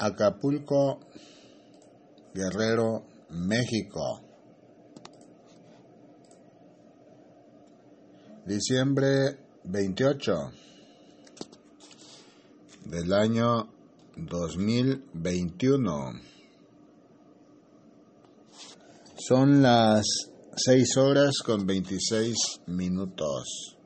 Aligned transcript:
Acapulco, 0.00 0.98
Guerrero, 2.32 3.04
México. 3.30 4.22
Diciembre 8.46 9.38
28 9.64 10.32
del 12.86 13.12
año 13.12 13.68
2021. 14.16 16.12
Son 19.18 19.60
las 19.62 20.06
6 20.56 20.96
horas 20.96 21.34
con 21.44 21.66
26 21.66 22.36
minutos. 22.68 23.76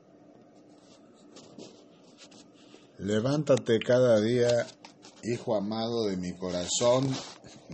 Levántate 2.99 3.79
cada 3.79 4.21
día, 4.21 4.65
Hijo 5.27 5.55
amado 5.55 6.05
de 6.05 6.17
mi 6.17 6.33
corazón, 6.33 7.07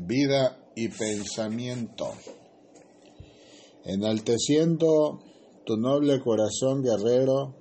vida 0.06 0.58
y 0.74 0.88
pensamiento, 0.88 2.14
enalteciendo 3.84 5.20
tu 5.66 5.76
noble 5.76 6.22
corazón 6.22 6.82
guerrero 6.82 7.54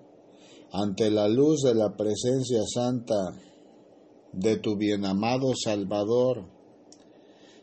ante 0.71 1.11
la 1.11 1.27
luz 1.27 1.63
de 1.63 1.75
la 1.75 1.97
presencia 1.97 2.61
santa 2.73 3.33
de 4.33 4.59
tu 4.59 4.77
bienamado 4.77 5.55
Salvador, 5.57 6.45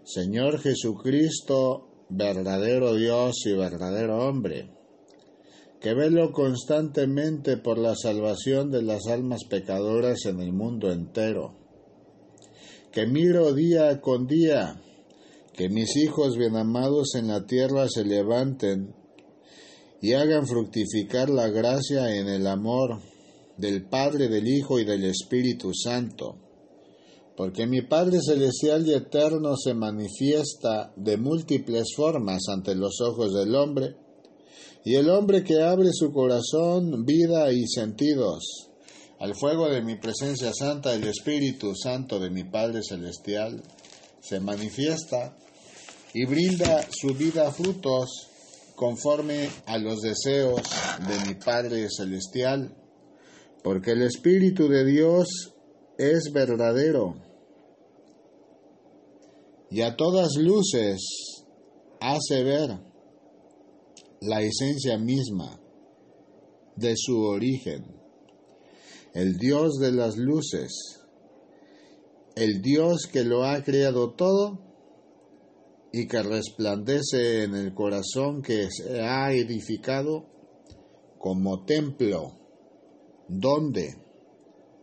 Señor 0.04 0.59
Jesucristo, 0.59 1.88
verdadero 2.09 2.96
Dios 2.96 3.46
y 3.46 3.54
verdadero 3.54 4.27
hombre, 4.27 4.70
que 5.80 5.94
velo 5.94 6.34
constantemente 6.34 7.55
por 7.55 7.77
la 7.77 7.96
salvación 7.96 8.70
de 8.70 8.82
las 8.82 9.07
almas 9.07 9.46
pecadoras 9.46 10.26
en 10.26 10.41
el 10.41 10.52
mundo 10.52 10.91
entero, 10.91 11.66
que 12.98 13.06
miro 13.06 13.54
día 13.54 14.02
con 14.02 14.26
día 14.26 14.82
que 15.54 15.70
mis 15.70 15.96
hijos 15.98 16.35
bienamados 16.35 17.13
en 17.13 17.27
la 17.27 17.46
tierra 17.46 17.88
se 17.88 18.04
levanten 18.04 18.96
y 20.02 20.13
hagan 20.13 20.48
fructificar 20.48 21.30
la 21.30 21.48
gracia 21.49 22.16
en 22.16 22.27
el 22.27 22.48
amor 22.48 22.99
del 23.55 23.88
Padre, 23.88 24.30
del 24.30 24.48
Hijo 24.48 24.80
y 24.80 24.84
del 24.84 25.04
Espíritu 25.04 25.76
Santo. 25.76 26.40
Porque 27.36 27.68
mi 27.68 27.84
Padre 27.84 28.18
Celestial 28.20 28.88
y 28.88 28.96
Eterno 28.96 29.55
se 29.58 29.76
manifiesta 29.76 30.91
de 30.96 31.18
múltiples 31.18 31.90
formas 31.96 32.49
ante 32.52 32.74
los 32.74 32.99
ojos 33.02 33.32
del 33.32 33.54
hombre, 33.54 33.96
y 34.84 34.96
el 34.96 35.12
hombre 35.12 35.43
que 35.43 35.62
abre 35.62 35.90
su 35.93 36.12
corazón, 36.12 37.05
vida 37.05 37.54
y 37.54 37.68
sentidos 37.68 38.71
al 39.20 39.35
fuego 39.35 39.70
de 39.70 39.82
mi 39.82 39.96
presencia 39.96 40.51
santa, 40.54 40.93
el 40.93 41.04
Espíritu 41.05 41.73
Santo 41.76 42.20
de 42.20 42.29
mi 42.29 42.43
Padre 42.43 42.82
Celestial, 42.87 43.63
se 44.20 44.40
manifiesta 44.40 45.35
y 46.13 46.26
brinda 46.26 46.85
su 46.91 47.13
vida 47.15 47.51
frutos 47.51 48.29
conforme 48.76 49.49
a 49.65 49.77
los 49.79 50.01
deseos 50.01 50.62
de 51.07 51.27
mi 51.27 51.34
Padre 51.35 51.87
Celestial, 51.90 52.76
porque 53.63 53.91
el 53.91 54.04
Espíritu 54.04 54.68
de 54.68 54.85
Dios 54.85 55.27
es 55.98 56.31
verdadero. 56.31 57.15
Y 59.71 59.81
a 59.81 59.96
todas 59.96 60.35
luces 60.37 61.02
hace 61.99 62.43
ver 62.43 62.79
la 64.22 64.41
esencia 64.41 64.97
misma 64.97 65.59
de 66.75 66.94
su 66.96 67.19
origen, 67.19 67.97
el 69.18 69.40
Dios 69.40 69.79
de 69.79 69.91
las 69.91 70.16
luces, 70.16 71.01
el 72.35 72.62
Dios 72.62 73.07
que 73.12 73.24
lo 73.24 73.46
ha 73.46 73.63
creado 73.63 74.13
todo 74.13 74.59
y 75.91 76.07
que 76.07 76.22
resplandece 76.22 77.41
en 77.41 77.56
el 77.56 77.74
corazón 77.74 78.44
que 78.44 78.69
se 78.69 79.01
ha 79.01 79.34
edificado 79.34 80.28
como 81.18 81.66
templo 81.66 82.38
donde 83.28 83.96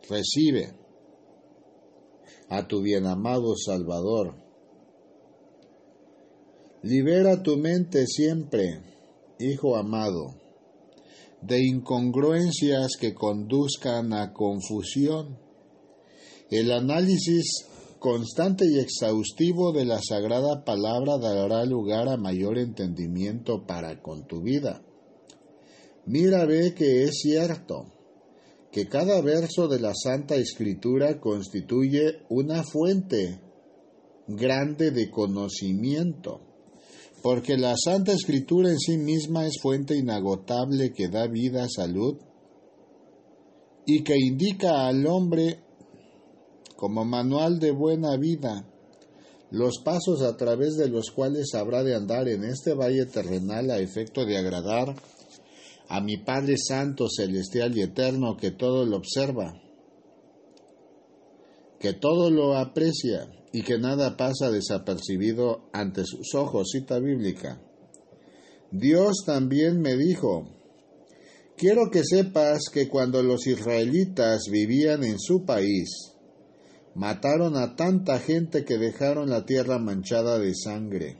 recibe 0.08 0.74
a 2.48 2.66
tu 2.66 2.82
bienamado 2.82 3.54
Salvador. 3.56 4.34
Libera 6.82 7.40
tu 7.40 7.56
mente 7.56 8.04
siempre, 8.08 8.82
Hijo 9.38 9.76
amado, 9.76 10.43
de 11.46 11.64
incongruencias 11.64 12.96
que 12.98 13.14
conduzcan 13.14 14.12
a 14.12 14.32
confusión. 14.32 15.38
El 16.50 16.72
análisis 16.72 17.66
constante 17.98 18.66
y 18.66 18.78
exhaustivo 18.78 19.72
de 19.72 19.84
la 19.84 20.00
sagrada 20.02 20.64
palabra 20.64 21.18
dará 21.18 21.64
lugar 21.64 22.08
a 22.08 22.16
mayor 22.16 22.58
entendimiento 22.58 23.66
para 23.66 24.00
con 24.02 24.26
tu 24.26 24.42
vida. 24.42 24.82
Mira, 26.06 26.44
ve 26.44 26.74
que 26.74 27.04
es 27.04 27.18
cierto 27.22 27.86
que 28.70 28.88
cada 28.88 29.22
verso 29.22 29.68
de 29.68 29.80
la 29.80 29.94
Santa 29.94 30.34
Escritura 30.34 31.20
constituye 31.20 32.24
una 32.28 32.62
fuente 32.62 33.40
grande 34.26 34.90
de 34.90 35.10
conocimiento, 35.10 36.40
porque 37.24 37.56
la 37.56 37.74
Santa 37.82 38.12
Escritura 38.12 38.68
en 38.68 38.78
sí 38.78 38.98
misma 38.98 39.46
es 39.46 39.54
fuente 39.58 39.96
inagotable 39.96 40.92
que 40.92 41.08
da 41.08 41.26
vida, 41.26 41.66
salud, 41.74 42.18
y 43.86 44.04
que 44.04 44.14
indica 44.14 44.86
al 44.86 45.06
hombre 45.06 45.60
como 46.76 47.06
manual 47.06 47.58
de 47.60 47.70
buena 47.70 48.18
vida, 48.18 48.68
los 49.50 49.78
pasos 49.82 50.20
a 50.20 50.36
través 50.36 50.76
de 50.76 50.90
los 50.90 51.10
cuales 51.12 51.54
habrá 51.54 51.82
de 51.82 51.94
andar 51.94 52.28
en 52.28 52.44
este 52.44 52.74
valle 52.74 53.06
terrenal 53.06 53.70
a 53.70 53.78
efecto 53.78 54.26
de 54.26 54.36
agradar 54.36 54.94
a 55.88 56.02
mi 56.02 56.18
Padre 56.18 56.56
Santo, 56.58 57.06
Celestial 57.08 57.74
y 57.74 57.80
Eterno, 57.80 58.36
que 58.36 58.50
todo 58.50 58.84
lo 58.84 58.98
observa, 58.98 59.63
que 61.84 61.92
todo 61.92 62.30
lo 62.30 62.56
aprecia 62.56 63.28
y 63.52 63.60
que 63.60 63.76
nada 63.76 64.16
pasa 64.16 64.50
desapercibido 64.50 65.68
ante 65.74 66.06
sus 66.06 66.34
ojos. 66.34 66.70
Cita 66.72 66.98
bíblica. 66.98 67.60
Dios 68.70 69.16
también 69.26 69.82
me 69.82 69.94
dijo, 69.94 70.48
quiero 71.58 71.90
que 71.90 72.02
sepas 72.02 72.70
que 72.72 72.88
cuando 72.88 73.22
los 73.22 73.46
israelitas 73.46 74.44
vivían 74.50 75.04
en 75.04 75.18
su 75.18 75.44
país, 75.44 76.14
Mataron 76.94 77.56
a 77.56 77.74
tanta 77.74 78.20
gente 78.20 78.64
que 78.64 78.78
dejaron 78.78 79.28
la 79.28 79.44
tierra 79.44 79.80
manchada 79.80 80.38
de 80.38 80.54
sangre. 80.54 81.18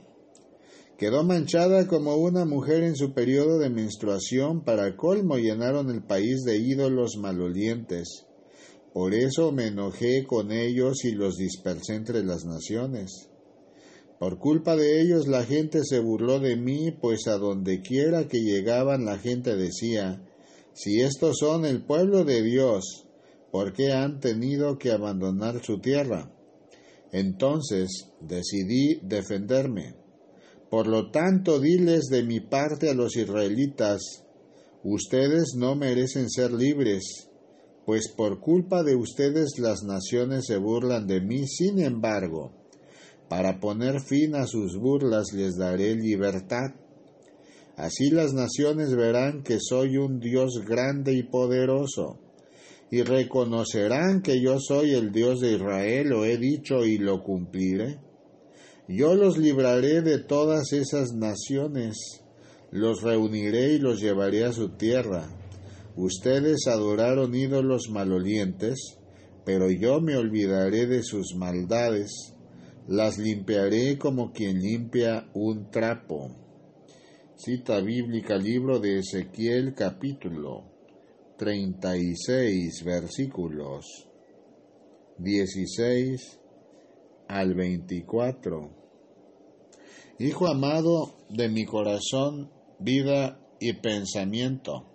Quedó 0.97 1.25
manchada 1.25 1.85
como 1.85 2.15
una 2.15 2.45
mujer 2.45 2.81
en 2.83 2.95
su 2.95 3.13
periodo 3.13 3.59
de 3.59 3.69
menstruación, 3.69 4.63
para 4.63 4.95
colmo 4.95 5.37
llenaron 5.37 5.91
el 5.91 6.01
país 6.01 6.43
de 6.45 6.57
ídolos 6.57 7.17
malolientes. 7.17 8.24
Por 8.95 9.13
eso 9.13 9.51
me 9.51 9.67
enojé 9.67 10.23
con 10.25 10.51
ellos 10.51 11.03
y 11.03 11.11
los 11.11 11.35
dispersé 11.35 11.95
entre 11.95 12.23
las 12.23 12.45
naciones. 12.45 13.29
Por 14.17 14.39
culpa 14.39 14.75
de 14.75 15.01
ellos 15.01 15.27
la 15.27 15.43
gente 15.43 15.81
se 15.83 15.99
burló 15.99 16.39
de 16.39 16.55
mí, 16.55 16.91
pues 16.91 17.27
a 17.27 17.37
donde 17.37 17.81
quiera 17.81 18.27
que 18.27 18.39
llegaban 18.39 19.03
la 19.03 19.19
gente 19.19 19.55
decía, 19.55 20.25
si 20.73 21.01
estos 21.01 21.39
son 21.39 21.65
el 21.65 21.83
pueblo 21.83 22.23
de 22.23 22.41
Dios, 22.41 23.05
¿Por 23.55 23.71
qué 23.71 23.93
han 23.93 24.19
tenido 24.19 24.77
que 24.77 24.91
abandonar 24.91 25.63
su 25.63 25.79
tierra? 25.79 26.29
Entonces 27.13 27.87
decidí 28.19 28.99
defenderme. 29.01 29.95
Por 30.69 30.87
lo 30.87 31.09
tanto, 31.09 31.61
diles 31.61 32.07
de 32.11 32.23
mi 32.23 32.41
parte 32.41 32.89
a 32.89 32.93
los 32.93 33.15
israelitas, 33.15 34.01
ustedes 34.83 35.53
no 35.55 35.77
merecen 35.77 36.29
ser 36.29 36.51
libres, 36.51 37.29
pues 37.85 38.09
por 38.09 38.39
culpa 38.39 38.83
de 38.83 38.95
ustedes 38.95 39.59
las 39.59 39.83
naciones 39.83 40.45
se 40.47 40.57
burlan 40.57 41.07
de 41.07 41.21
mí, 41.21 41.47
sin 41.47 41.79
embargo, 41.79 42.51
para 43.29 43.59
poner 43.59 44.01
fin 44.01 44.35
a 44.35 44.47
sus 44.47 44.77
burlas 44.77 45.33
les 45.33 45.55
daré 45.55 45.95
libertad. 45.95 46.73
Así 47.77 48.09
las 48.09 48.33
naciones 48.33 48.95
verán 48.95 49.43
que 49.43 49.57
soy 49.59 49.97
un 49.97 50.19
Dios 50.19 50.63
grande 50.65 51.13
y 51.13 51.23
poderoso 51.23 52.19
y 52.89 53.01
reconocerán 53.03 54.21
que 54.21 54.41
yo 54.41 54.59
soy 54.59 54.93
el 54.93 55.11
Dios 55.11 55.41
de 55.41 55.53
Israel, 55.53 56.09
lo 56.09 56.25
he 56.25 56.37
dicho 56.37 56.85
y 56.85 56.97
lo 56.97 57.23
cumpliré. 57.23 57.99
Yo 58.87 59.15
los 59.15 59.37
libraré 59.37 60.01
de 60.01 60.19
todas 60.19 60.71
esas 60.71 61.13
naciones, 61.13 61.97
los 62.71 63.01
reuniré 63.01 63.73
y 63.73 63.79
los 63.79 63.99
llevaré 63.99 64.45
a 64.45 64.53
su 64.53 64.69
tierra. 64.69 65.27
Ustedes 65.97 66.67
adoraron 66.67 67.33
ídolos 67.33 67.89
malolientes, 67.89 68.97
pero 69.45 69.71
yo 69.71 70.01
me 70.01 70.17
olvidaré 70.17 70.87
de 70.87 71.03
sus 71.03 71.35
maldades, 71.35 72.35
las 72.87 73.17
limpiaré 73.17 73.97
como 73.97 74.33
quien 74.33 74.59
limpia 74.59 75.29
un 75.33 75.71
trapo. 75.71 76.31
Cita 77.37 77.79
bíblica, 77.79 78.37
libro 78.37 78.79
de 78.79 78.99
Ezequiel 78.99 79.73
capítulo 79.73 80.63
36 81.37 82.83
versículos 82.85 84.09
16 85.17 86.39
al 87.27 87.53
24. 87.53 88.69
Hijo 90.19 90.47
amado 90.47 91.13
de 91.29 91.49
mi 91.49 91.65
corazón, 91.65 92.51
vida 92.79 93.39
y 93.59 93.73
pensamiento. 93.73 94.94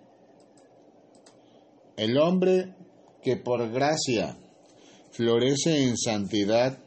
El 2.01 2.17
hombre 2.17 2.73
que 3.21 3.37
por 3.37 3.71
gracia 3.71 4.35
florece 5.11 5.83
en 5.83 5.95
santidad, 5.95 6.79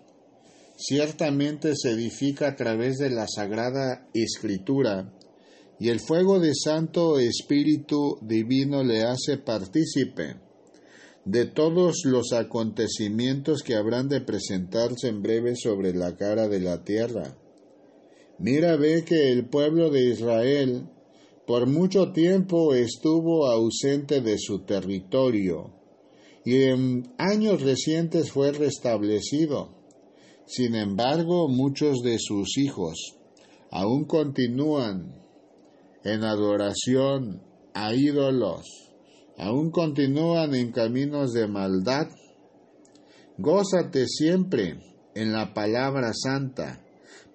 ciertamente 0.77 1.75
se 1.77 1.91
edifica 1.91 2.49
a 2.49 2.57
través 2.57 2.97
de 2.97 3.11
la 3.11 3.29
sagrada 3.29 4.09
escritura, 4.13 5.15
y 5.79 5.91
el 5.91 6.01
fuego 6.01 6.41
de 6.41 6.51
Santo 6.53 7.21
Espíritu 7.21 8.19
Divino 8.23 8.83
le 8.83 9.05
hace 9.05 9.39
partícipe 9.39 10.35
de 11.25 11.45
todos 11.45 12.03
los 12.07 12.33
acontecimientos 12.33 13.63
que 13.63 13.77
habrán 13.77 14.09
de 14.09 14.21
presentarse 14.21 15.07
en 15.07 15.23
breve 15.23 15.55
sobre 15.55 15.95
la 15.95 16.17
cara 16.17 16.49
de 16.49 16.59
la 16.59 16.83
tierra. 16.83 17.39
Mira, 18.41 18.75
ve 18.75 19.05
que 19.05 19.31
el 19.31 19.47
pueblo 19.47 19.91
de 19.91 20.11
Israel 20.11 20.89
por 21.47 21.67
mucho 21.67 22.13
tiempo 22.13 22.75
estuvo 22.75 23.47
ausente 23.47 24.21
de 24.21 24.39
su 24.39 24.61
territorio 24.61 25.75
y 26.45 26.65
en 26.65 27.15
años 27.19 27.63
recientes 27.63 28.31
fue 28.31 28.53
restablecido. 28.53 29.75
Sin 30.47 30.75
embargo, 30.75 31.49
muchos 31.49 32.03
de 32.03 32.19
sus 32.19 32.59
hijos 32.59 33.17
aún 33.71 34.05
continúan 34.05 35.21
en 36.05 36.23
adoración 36.23 37.43
a 37.73 37.95
ídolos, 37.95 38.67
aún 39.39 39.71
continúan 39.71 40.55
en 40.55 40.71
caminos 40.71 41.33
de 41.33 41.49
maldad. 41.49 42.09
Gózate 43.39 44.07
siempre 44.07 44.79
en 45.15 45.33
la 45.33 45.55
palabra 45.55 46.13
santa, 46.15 46.84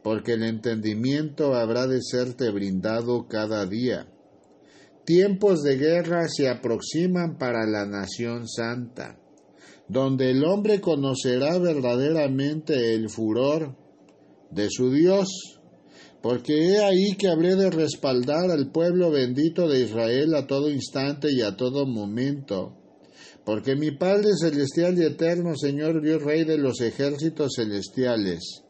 porque 0.03 0.33
el 0.33 0.43
entendimiento 0.43 1.55
habrá 1.55 1.87
de 1.87 2.01
serte 2.01 2.49
brindado 2.51 3.27
cada 3.27 3.65
día. 3.65 4.07
Tiempos 5.05 5.63
de 5.63 5.77
guerra 5.77 6.27
se 6.29 6.49
aproximan 6.49 7.37
para 7.37 7.65
la 7.65 7.85
nación 7.85 8.47
santa, 8.47 9.19
donde 9.87 10.31
el 10.31 10.43
hombre 10.45 10.79
conocerá 10.79 11.57
verdaderamente 11.57 12.93
el 12.93 13.09
furor 13.09 13.75
de 14.51 14.67
su 14.69 14.91
Dios, 14.91 15.59
porque 16.21 16.53
he 16.53 16.83
ahí 16.83 17.15
que 17.17 17.27
habré 17.27 17.55
de 17.55 17.71
respaldar 17.71 18.51
al 18.51 18.71
pueblo 18.71 19.09
bendito 19.09 19.67
de 19.67 19.81
Israel 19.81 20.35
a 20.35 20.47
todo 20.47 20.69
instante 20.69 21.29
y 21.31 21.41
a 21.41 21.55
todo 21.55 21.85
momento, 21.87 22.75
porque 23.45 23.75
mi 23.75 23.91
Padre 23.91 24.29
celestial 24.39 24.97
y 24.97 25.05
eterno, 25.05 25.55
Señor 25.55 26.03
Dios 26.03 26.21
Rey 26.21 26.43
de 26.43 26.57
los 26.57 26.81
ejércitos 26.81 27.53
celestiales, 27.55 28.63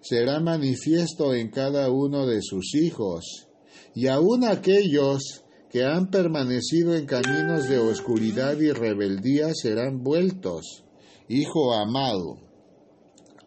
será 0.00 0.40
manifiesto 0.40 1.34
en 1.34 1.50
cada 1.50 1.90
uno 1.90 2.26
de 2.26 2.40
sus 2.42 2.74
hijos, 2.74 3.48
y 3.94 4.08
aun 4.08 4.44
aquellos 4.44 5.44
que 5.70 5.84
han 5.84 6.08
permanecido 6.08 6.94
en 6.94 7.06
caminos 7.06 7.68
de 7.68 7.78
oscuridad 7.78 8.58
y 8.60 8.70
rebeldía 8.70 9.48
serán 9.54 10.02
vueltos, 10.02 10.84
hijo 11.28 11.74
amado, 11.74 12.38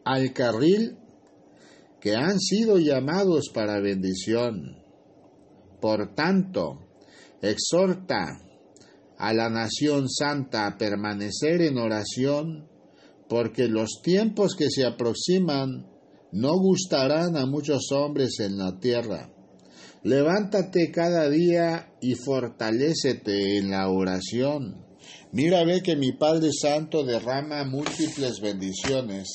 al 0.04 0.34
carril 0.34 0.98
que 2.01 2.16
han 2.16 2.40
sido 2.40 2.80
llamados 2.80 3.50
para 3.54 3.80
bendición. 3.80 4.83
Por 5.80 6.16
tanto, 6.16 6.88
exhorta 7.42 8.42
a 9.18 9.33
la 9.33 9.50
nación 9.50 10.10
santa 10.10 10.68
a 10.68 10.78
permanecer 10.78 11.62
en 11.62 11.78
oración, 11.78 12.68
porque 13.28 13.68
los 13.68 14.01
tiempos 14.04 14.56
que 14.56 14.69
se 14.69 14.86
aproximan 14.86 15.88
no 16.31 16.57
gustarán 16.57 17.38
a 17.38 17.45
muchos 17.45 17.91
hombres 17.91 18.39
en 18.39 18.57
la 18.57 18.79
tierra. 18.79 19.29
Levántate 20.03 20.91
cada 20.91 21.29
día 21.29 21.94
y 22.01 22.15
fortalécete 22.15 23.57
en 23.57 23.71
la 23.71 23.89
oración. 23.89 24.85
Mira, 25.31 25.63
ve 25.65 25.81
que 25.81 25.95
mi 25.95 26.13
Padre 26.13 26.50
Santo 26.53 27.03
derrama 27.03 27.63
múltiples 27.65 28.39
bendiciones 28.41 29.27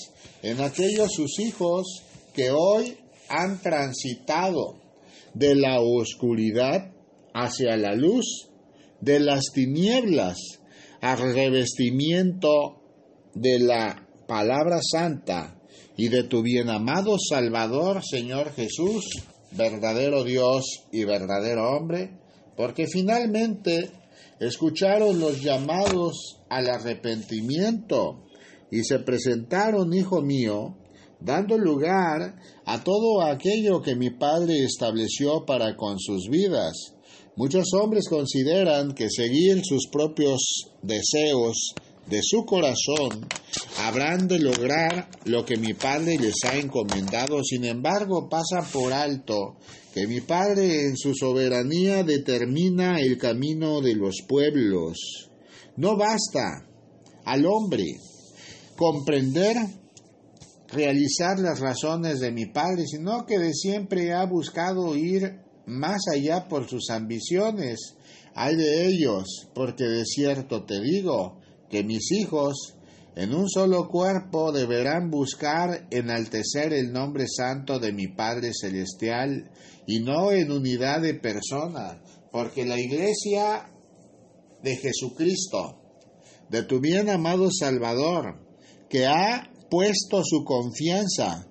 en 0.42 0.60
aquellos 0.60 1.12
sus 1.12 1.38
hijos 1.40 2.02
que 2.34 2.50
hoy 2.50 2.96
han 3.28 3.60
transitado 3.60 4.80
de 5.34 5.54
la 5.54 5.80
oscuridad 5.80 6.92
hacia 7.34 7.76
la 7.76 7.94
luz, 7.94 8.48
de 9.00 9.20
las 9.20 9.44
tinieblas 9.52 10.38
al 11.00 11.34
revestimiento 11.34 12.80
de 13.34 13.58
la 13.58 14.08
palabra 14.26 14.78
santa 14.82 15.61
y 15.96 16.08
de 16.08 16.24
tu 16.24 16.42
bien 16.42 16.68
amado 16.70 17.16
Salvador, 17.18 18.02
Señor 18.04 18.52
Jesús, 18.52 19.04
verdadero 19.52 20.24
Dios 20.24 20.64
y 20.90 21.04
verdadero 21.04 21.70
hombre, 21.76 22.18
porque 22.56 22.86
finalmente 22.86 23.90
escucharon 24.40 25.20
los 25.20 25.42
llamados 25.42 26.40
al 26.48 26.68
arrepentimiento 26.68 28.24
y 28.70 28.84
se 28.84 28.98
presentaron, 29.00 29.92
hijo 29.92 30.22
mío, 30.22 30.76
dando 31.20 31.58
lugar 31.58 32.36
a 32.64 32.82
todo 32.82 33.22
aquello 33.22 33.82
que 33.82 33.94
mi 33.94 34.10
Padre 34.10 34.64
estableció 34.64 35.44
para 35.44 35.76
con 35.76 35.98
sus 35.98 36.28
vidas. 36.28 36.94
Muchos 37.36 37.72
hombres 37.74 38.08
consideran 38.08 38.94
que 38.94 39.08
seguir 39.10 39.62
sus 39.64 39.86
propios 39.90 40.70
deseos 40.82 41.74
de 42.06 42.20
su 42.22 42.44
corazón 42.44 43.26
habrán 43.78 44.28
de 44.28 44.38
lograr 44.38 45.08
lo 45.24 45.44
que 45.44 45.56
mi 45.56 45.74
Padre 45.74 46.18
les 46.18 46.36
ha 46.44 46.56
encomendado. 46.56 47.42
Sin 47.42 47.64
embargo, 47.64 48.28
pasa 48.28 48.62
por 48.72 48.92
alto 48.92 49.56
que 49.94 50.06
mi 50.06 50.20
Padre 50.20 50.86
en 50.86 50.96
su 50.96 51.14
soberanía 51.14 52.02
determina 52.02 53.00
el 53.00 53.18
camino 53.18 53.80
de 53.80 53.94
los 53.94 54.22
pueblos. 54.28 55.30
No 55.76 55.96
basta 55.96 56.66
al 57.24 57.46
hombre 57.46 57.84
comprender, 58.76 59.56
realizar 60.68 61.38
las 61.38 61.60
razones 61.60 62.20
de 62.20 62.32
mi 62.32 62.46
Padre, 62.46 62.86
sino 62.86 63.26
que 63.26 63.38
de 63.38 63.52
siempre 63.52 64.12
ha 64.12 64.24
buscado 64.24 64.96
ir 64.96 65.40
más 65.66 66.00
allá 66.12 66.48
por 66.48 66.68
sus 66.68 66.90
ambiciones. 66.90 67.94
Hay 68.34 68.56
de 68.56 68.86
ellos, 68.86 69.48
porque 69.54 69.84
de 69.84 70.04
cierto 70.04 70.64
te 70.64 70.80
digo, 70.80 71.41
que 71.72 71.82
mis 71.82 72.12
hijos 72.12 72.76
en 73.16 73.34
un 73.34 73.48
solo 73.48 73.88
cuerpo 73.88 74.52
deberán 74.52 75.10
buscar 75.10 75.88
enaltecer 75.90 76.74
el 76.74 76.92
nombre 76.92 77.24
santo 77.26 77.78
de 77.78 77.92
mi 77.92 78.08
Padre 78.08 78.52
Celestial 78.52 79.50
y 79.86 80.00
no 80.00 80.32
en 80.32 80.52
unidad 80.52 81.00
de 81.00 81.14
persona, 81.14 82.02
porque 82.30 82.66
la 82.66 82.78
iglesia 82.78 83.72
de 84.62 84.76
Jesucristo, 84.76 85.80
de 86.50 86.62
tu 86.62 86.78
bien 86.78 87.08
amado 87.08 87.50
Salvador, 87.50 88.38
que 88.90 89.06
ha 89.06 89.50
puesto 89.70 90.22
su 90.22 90.44
confianza 90.44 91.48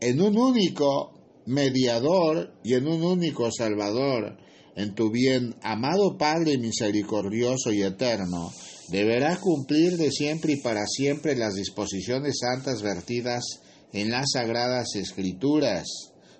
en 0.00 0.22
un 0.22 0.38
único 0.38 1.42
mediador 1.44 2.54
y 2.64 2.74
en 2.74 2.88
un 2.88 3.02
único 3.02 3.50
Salvador, 3.52 4.38
en 4.74 4.94
tu 4.94 5.10
bien 5.10 5.56
amado 5.62 6.16
Padre 6.16 6.56
misericordioso 6.56 7.72
y 7.72 7.82
eterno, 7.82 8.50
deberá 8.90 9.36
cumplir 9.36 9.96
de 9.96 10.10
siempre 10.10 10.54
y 10.54 10.56
para 10.56 10.86
siempre 10.86 11.36
las 11.36 11.54
disposiciones 11.54 12.38
santas 12.40 12.82
vertidas 12.82 13.44
en 13.92 14.10
las 14.10 14.32
sagradas 14.32 14.94
escrituras. 14.96 15.86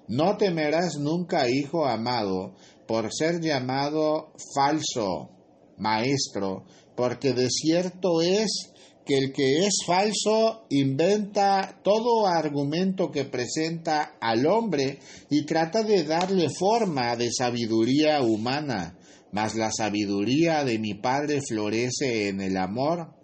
No 0.09 0.37
temerás 0.37 0.97
nunca, 0.99 1.49
hijo 1.49 1.87
amado, 1.87 2.55
por 2.87 3.13
ser 3.13 3.41
llamado 3.41 4.33
falso 4.55 5.31
maestro, 5.79 6.65
porque 6.97 7.33
de 7.33 7.49
cierto 7.49 8.21
es 8.21 8.73
que 9.07 9.17
el 9.17 9.33
que 9.33 9.67
es 9.67 9.75
falso 9.87 10.67
inventa 10.71 11.81
todo 11.83 12.27
argumento 12.27 13.11
que 13.11 13.25
presenta 13.25 14.17
al 14.21 14.47
hombre 14.47 14.99
y 15.31 15.47
trata 15.47 15.83
de 15.83 16.05
darle 16.05 16.49
forma 16.51 17.17
de 17.17 17.31
sabiduría 17.33 18.21
humana 18.23 18.97
mas 19.33 19.55
la 19.55 19.71
sabiduría 19.71 20.65
de 20.65 20.79
mi 20.79 20.95
Padre 20.95 21.41
florece 21.47 22.29
en 22.29 22.41
el 22.41 22.57
amor 22.57 23.15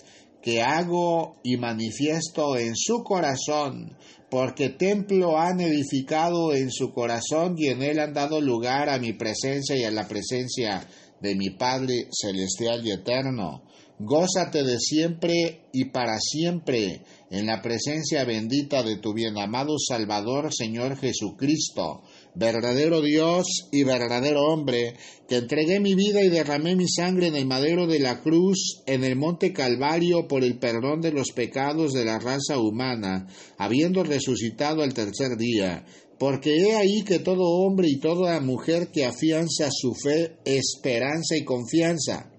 que 0.43 0.63
hago 0.63 1.41
y 1.43 1.57
manifiesto 1.57 2.57
en 2.57 2.77
su 2.77 3.03
corazón, 3.03 3.97
porque 4.31 4.69
templo 4.69 5.39
han 5.39 5.61
edificado 5.61 6.55
en 6.55 6.71
su 6.71 6.93
corazón 6.93 7.57
y 7.59 7.67
en 7.67 7.83
él 7.83 7.99
han 7.99 8.13
dado 8.13 8.41
lugar 8.41 8.89
a 8.89 8.99
mi 8.99 9.13
presencia 9.13 9.77
y 9.77 9.83
a 9.83 9.91
la 9.91 10.07
presencia 10.07 10.87
de 11.21 11.35
mi 11.35 11.51
Padre 11.51 12.09
celestial 12.13 12.87
y 12.87 12.93
eterno. 12.93 13.63
Gózate 13.99 14.63
de 14.63 14.79
siempre 14.79 15.63
y 15.73 15.87
para 15.87 16.19
siempre 16.21 17.01
en 17.31 17.47
la 17.47 17.63
presencia 17.63 18.25
bendita 18.25 18.83
de 18.83 18.99
tu 18.99 19.15
bien 19.15 19.39
amado 19.39 19.77
Salvador, 19.79 20.51
Señor 20.55 20.97
Jesucristo, 20.97 22.03
verdadero 22.37 23.03
Dios 23.03 23.47
y 23.73 23.83
verdadero 23.83 24.43
hombre, 24.43 24.95
que 25.29 25.37
entregué 25.37 25.81
mi 25.81 25.95
vida 25.95 26.23
y 26.23 26.29
derramé 26.29 26.77
mi 26.77 26.89
sangre 26.89 27.27
en 27.27 27.37
el 27.37 27.47
madero 27.47 27.87
de 27.87 27.99
la 27.99 28.21
cruz, 28.21 28.83
en 28.87 29.03
el 29.03 29.17
monte 29.17 29.53
Calvario, 29.53 30.29
por 30.29 30.45
el 30.45 30.59
perdón 30.59 31.01
de 31.01 31.13
los 31.13 31.33
pecados 31.33 31.93
de 31.93 32.05
la 32.05 32.19
raza 32.19 32.59
humana, 32.59 33.27
habiendo 33.59 34.05
resucitado 34.05 34.83
al 34.83 34.95
tercer 34.95 35.37
día. 35.37 35.85
Porque 36.19 36.57
he 36.57 36.77
ahí 36.77 37.03
que 37.03 37.19
todo 37.19 37.43
hombre 37.43 37.89
y 37.89 37.99
toda 37.99 38.41
mujer 38.41 38.89
que 38.93 39.05
afianza 39.05 39.69
su 39.71 39.95
fe, 39.95 40.37
esperanza 40.45 41.37
y 41.37 41.45
confianza 41.45 42.31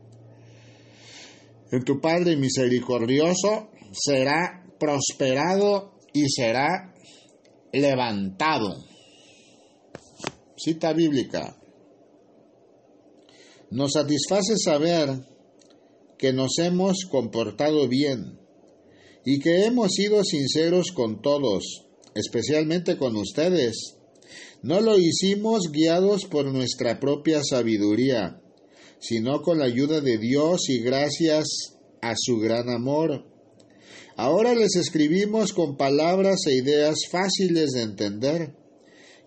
en 1.71 1.83
tu 1.83 1.99
Padre 1.99 2.35
misericordioso 2.37 3.69
será 3.91 4.63
prosperado 4.79 5.93
y 6.13 6.29
será 6.29 6.93
levantado. 7.71 8.85
Cita 10.57 10.91
bíblica. 10.91 11.55
Nos 13.69 13.93
satisface 13.93 14.57
saber 14.57 15.23
que 16.17 16.33
nos 16.33 16.57
hemos 16.57 17.05
comportado 17.11 17.87
bien 17.87 18.39
y 19.23 19.39
que 19.39 19.65
hemos 19.65 19.91
sido 19.91 20.23
sinceros 20.23 20.91
con 20.91 21.21
todos, 21.21 21.85
especialmente 22.15 22.97
con 22.97 23.15
ustedes. 23.17 23.97
No 24.63 24.81
lo 24.81 24.97
hicimos 24.97 25.71
guiados 25.71 26.25
por 26.25 26.45
nuestra 26.45 26.99
propia 26.99 27.43
sabiduría, 27.43 28.41
sino 28.99 29.43
con 29.43 29.59
la 29.59 29.65
ayuda 29.65 30.01
de 30.01 30.17
Dios 30.17 30.69
y 30.69 30.79
gracias 30.79 31.45
a 32.01 32.15
su 32.17 32.39
gran 32.39 32.69
amor. 32.69 33.25
Ahora 34.15 34.55
les 34.55 34.75
escribimos 34.75 35.53
con 35.53 35.77
palabras 35.77 36.47
e 36.47 36.55
ideas 36.55 36.97
fáciles 37.11 37.73
de 37.73 37.83
entender, 37.83 38.55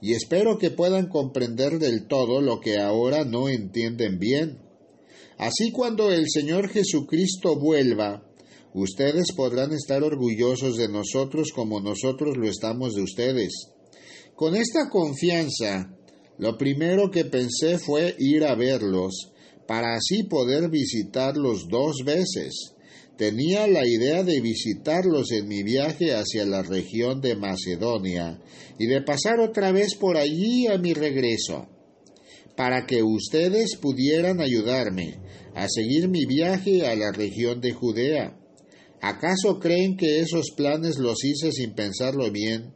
y 0.02 0.14
espero 0.14 0.58
que 0.58 0.70
puedan 0.70 1.08
comprender 1.08 1.78
del 1.78 2.06
todo 2.06 2.40
lo 2.40 2.60
que 2.60 2.78
ahora 2.78 3.24
no 3.24 3.48
entienden 3.48 4.18
bien. 4.18 4.58
Así 5.36 5.72
cuando 5.72 6.10
el 6.10 6.26
Señor 6.28 6.68
Jesucristo 6.68 7.58
vuelva, 7.58 8.22
ustedes 8.74 9.32
podrán 9.34 9.72
estar 9.72 10.02
orgullosos 10.02 10.76
de 10.76 10.88
nosotros 10.88 11.50
como 11.54 11.80
nosotros 11.80 12.36
lo 12.36 12.48
estamos 12.48 12.94
de 12.94 13.02
ustedes. 13.02 13.70
Con 14.34 14.56
esta 14.56 14.88
confianza, 14.88 15.94
lo 16.38 16.56
primero 16.56 17.10
que 17.10 17.24
pensé 17.26 17.78
fue 17.78 18.14
ir 18.18 18.44
a 18.44 18.54
verlos, 18.54 19.32
para 19.66 19.94
así 19.94 20.24
poder 20.24 20.70
visitarlos 20.70 21.68
dos 21.68 21.96
veces. 22.04 22.74
Tenía 23.20 23.66
la 23.66 23.86
idea 23.86 24.22
de 24.22 24.40
visitarlos 24.40 25.30
en 25.32 25.46
mi 25.46 25.62
viaje 25.62 26.14
hacia 26.14 26.46
la 26.46 26.62
región 26.62 27.20
de 27.20 27.36
Macedonia 27.36 28.40
y 28.78 28.86
de 28.86 29.02
pasar 29.02 29.40
otra 29.40 29.72
vez 29.72 29.94
por 29.94 30.16
allí 30.16 30.68
a 30.68 30.78
mi 30.78 30.94
regreso, 30.94 31.68
para 32.56 32.86
que 32.86 33.02
ustedes 33.02 33.76
pudieran 33.76 34.40
ayudarme 34.40 35.18
a 35.54 35.68
seguir 35.68 36.08
mi 36.08 36.24
viaje 36.24 36.86
a 36.86 36.96
la 36.96 37.12
región 37.12 37.60
de 37.60 37.72
Judea. 37.72 38.40
¿Acaso 39.02 39.60
creen 39.60 39.98
que 39.98 40.20
esos 40.20 40.52
planes 40.56 40.96
los 40.96 41.22
hice 41.22 41.52
sin 41.52 41.74
pensarlo 41.74 42.30
bien? 42.30 42.72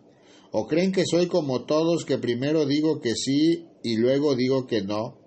¿O 0.53 0.67
creen 0.67 0.93
que 0.93 1.05
soy 1.11 1.27
como 1.27 1.65
todos 1.65 2.05
que 2.05 2.19
primero 2.19 2.67
digo 2.67 3.01
que 3.01 3.15
sí 3.15 3.65
y 3.83 3.97
luego 3.97 4.37
digo 4.37 4.67
que 4.67 4.83
no? 4.83 5.25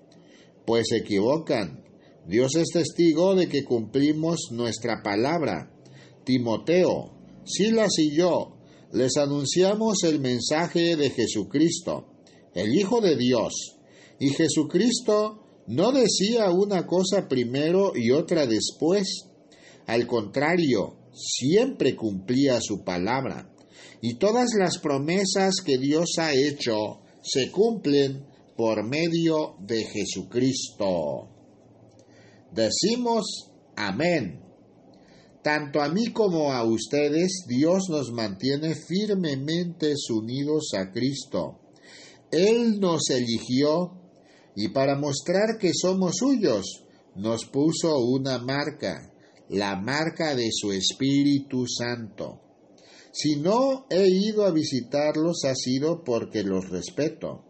pues 0.68 0.90
se 0.90 0.98
equivocan. 0.98 1.87
Dios 2.28 2.56
es 2.58 2.68
testigo 2.74 3.36
de 3.36 3.48
que 3.48 3.64
cumplimos 3.64 4.50
nuestra 4.52 5.02
palabra. 5.02 5.72
Timoteo, 6.26 7.14
Silas 7.46 7.98
y 8.00 8.18
yo 8.18 8.58
les 8.92 9.16
anunciamos 9.16 10.04
el 10.04 10.20
mensaje 10.20 10.98
de 10.98 11.10
Jesucristo, 11.10 12.08
el 12.54 12.76
Hijo 12.76 13.00
de 13.00 13.16
Dios. 13.16 13.78
Y 14.20 14.32
Jesucristo 14.32 15.64
no 15.68 15.94
decía 15.94 16.52
una 16.52 16.86
cosa 16.86 17.30
primero 17.30 17.94
y 17.96 18.12
otra 18.12 18.46
después. 18.46 19.08
Al 19.86 20.06
contrario, 20.06 20.98
siempre 21.14 21.96
cumplía 21.96 22.60
su 22.60 22.84
palabra. 22.84 23.54
Y 24.02 24.16
todas 24.16 24.50
las 24.60 24.80
promesas 24.80 25.56
que 25.66 25.78
Dios 25.78 26.18
ha 26.18 26.34
hecho 26.34 27.00
se 27.22 27.52
cumplen 27.52 28.26
por 28.58 28.86
medio 28.86 29.56
de 29.62 29.86
Jesucristo. 29.86 31.37
Decimos 32.58 33.52
amén. 33.76 34.42
Tanto 35.44 35.80
a 35.80 35.90
mí 35.90 36.08
como 36.08 36.52
a 36.52 36.64
ustedes, 36.64 37.46
Dios 37.48 37.84
nos 37.90 38.12
mantiene 38.12 38.74
firmemente 38.74 39.94
unidos 40.10 40.72
a 40.76 40.92
Cristo. 40.92 41.60
Él 42.32 42.80
nos 42.80 43.12
eligió 43.12 44.02
y 44.56 44.70
para 44.70 44.98
mostrar 44.98 45.60
que 45.60 45.72
somos 45.72 46.16
suyos, 46.18 46.84
nos 47.16 47.46
puso 47.46 48.00
una 48.00 48.40
marca, 48.40 49.14
la 49.50 49.76
marca 49.76 50.36
de 50.36 50.50
su 50.52 50.72
Espíritu 50.72 51.66
Santo. 51.68 52.42
Si 53.12 53.36
no 53.36 53.86
he 53.92 54.08
ido 54.10 54.46
a 54.46 54.52
visitarlos 54.52 55.46
ha 55.46 55.54
sido 55.54 56.04
porque 56.04 56.42
los 56.42 56.68
respeto 56.70 57.46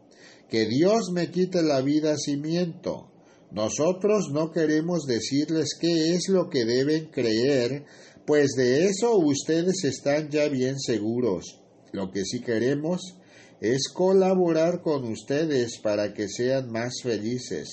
que 0.50 0.66
Dios 0.66 1.12
me 1.14 1.32
quite 1.32 1.62
la 1.64 1.82
vida 1.82 2.18
si 2.18 2.38
miento. 2.38 3.17
Nosotros 3.52 4.30
no 4.32 4.52
queremos 4.52 5.06
decirles 5.06 5.78
qué 5.80 6.14
es 6.14 6.28
lo 6.30 6.50
que 6.50 6.66
deben 6.66 7.06
creer, 7.08 7.86
pues 8.26 8.52
de 8.58 8.86
eso 8.86 9.18
ustedes 9.18 9.86
están 9.86 10.30
ya 10.30 10.50
bien 10.50 10.78
seguros. 10.80 11.62
Lo 11.94 12.12
que 12.12 12.26
sí 12.26 12.42
queremos 12.42 13.16
es 13.62 13.88
colaborar 13.94 14.82
con 14.82 15.06
ustedes 15.06 15.80
para 15.82 16.14
que 16.14 16.28
sean 16.28 16.70
más 16.70 16.96
felices. 17.02 17.70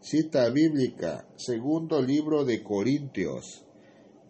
Cita 0.00 0.48
bíblica, 0.50 1.28
segundo 1.36 2.00
libro 2.00 2.44
de 2.44 2.62
Corintios, 2.62 3.64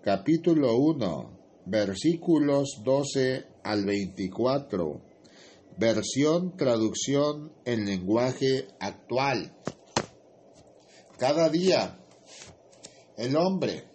capítulo 0.03 0.77
1, 0.77 1.65
versículos 1.67 2.81
12 2.85 3.45
al 3.63 3.85
24 3.85 5.12
versión 5.79 6.57
traducción 6.57 7.53
en 7.65 7.87
lenguaje 7.87 8.69
actual. 8.81 9.57
Cada 11.19 11.49
día 11.49 11.99
el 13.17 13.37
hombre 13.37 13.89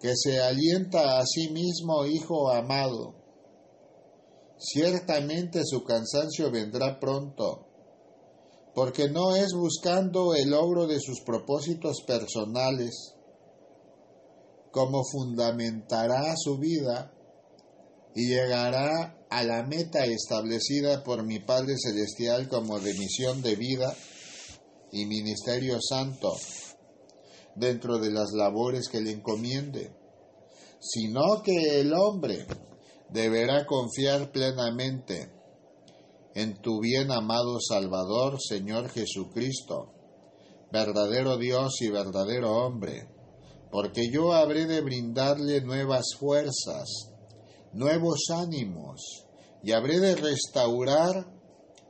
que 0.00 0.12
se 0.16 0.40
alienta 0.40 1.18
a 1.18 1.24
sí 1.24 1.50
mismo, 1.50 2.04
hijo 2.06 2.50
amado, 2.50 3.14
ciertamente 4.58 5.62
su 5.64 5.84
cansancio 5.84 6.50
vendrá 6.50 6.98
pronto, 6.98 7.66
porque 8.74 9.08
no 9.08 9.36
es 9.36 9.52
buscando 9.54 10.34
el 10.34 10.50
logro 10.50 10.86
de 10.86 10.98
sus 11.00 11.20
propósitos 11.20 12.02
personales 12.06 13.14
como 14.72 15.02
fundamentará 15.04 16.34
su 16.36 16.58
vida 16.58 17.12
y 18.14 18.28
llegará 18.28 19.26
a 19.30 19.42
la 19.44 19.62
meta 19.62 20.04
establecida 20.04 21.02
por 21.02 21.24
mi 21.24 21.38
Padre 21.38 21.74
Celestial 21.78 22.48
como 22.48 22.78
de 22.80 22.92
misión 22.94 23.40
de 23.42 23.56
vida 23.56 23.94
y 24.92 25.06
ministerio 25.06 25.78
santo 25.80 26.36
dentro 27.54 27.98
de 27.98 28.10
las 28.10 28.32
labores 28.32 28.88
que 28.88 29.00
le 29.00 29.12
encomiende, 29.12 29.90
sino 30.80 31.42
que 31.42 31.80
el 31.80 31.94
hombre 31.94 32.46
deberá 33.10 33.66
confiar 33.66 34.30
plenamente 34.32 35.30
en 36.34 36.60
tu 36.60 36.80
bien 36.80 37.10
amado 37.10 37.58
Salvador, 37.60 38.38
Señor 38.40 38.88
Jesucristo, 38.88 39.92
verdadero 40.70 41.36
Dios 41.36 41.80
y 41.80 41.90
verdadero 41.90 42.56
hombre, 42.56 43.08
porque 43.70 44.10
yo 44.10 44.32
habré 44.32 44.66
de 44.66 44.80
brindarle 44.80 45.60
nuevas 45.60 46.14
fuerzas, 46.18 47.11
nuevos 47.72 48.24
ánimos 48.30 49.26
y 49.62 49.72
habré 49.72 50.00
de 50.00 50.14
restaurar 50.14 51.26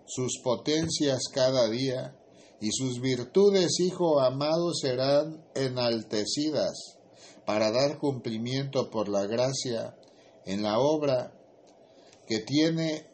sus 0.07 0.41
potencias 0.43 1.23
cada 1.33 1.69
día 1.69 2.17
y 2.61 2.71
sus 2.71 3.01
virtudes, 3.01 3.81
hijo 3.81 4.21
amado, 4.21 4.73
serán 4.75 5.45
enaltecidas 5.55 6.99
para 7.45 7.73
dar 7.73 7.99
cumplimiento 7.99 8.91
por 8.91 9.09
la 9.09 9.27
gracia 9.27 9.97
en 10.45 10.63
la 10.63 10.79
obra 10.79 11.33
que 12.27 12.39
tiene 12.39 13.07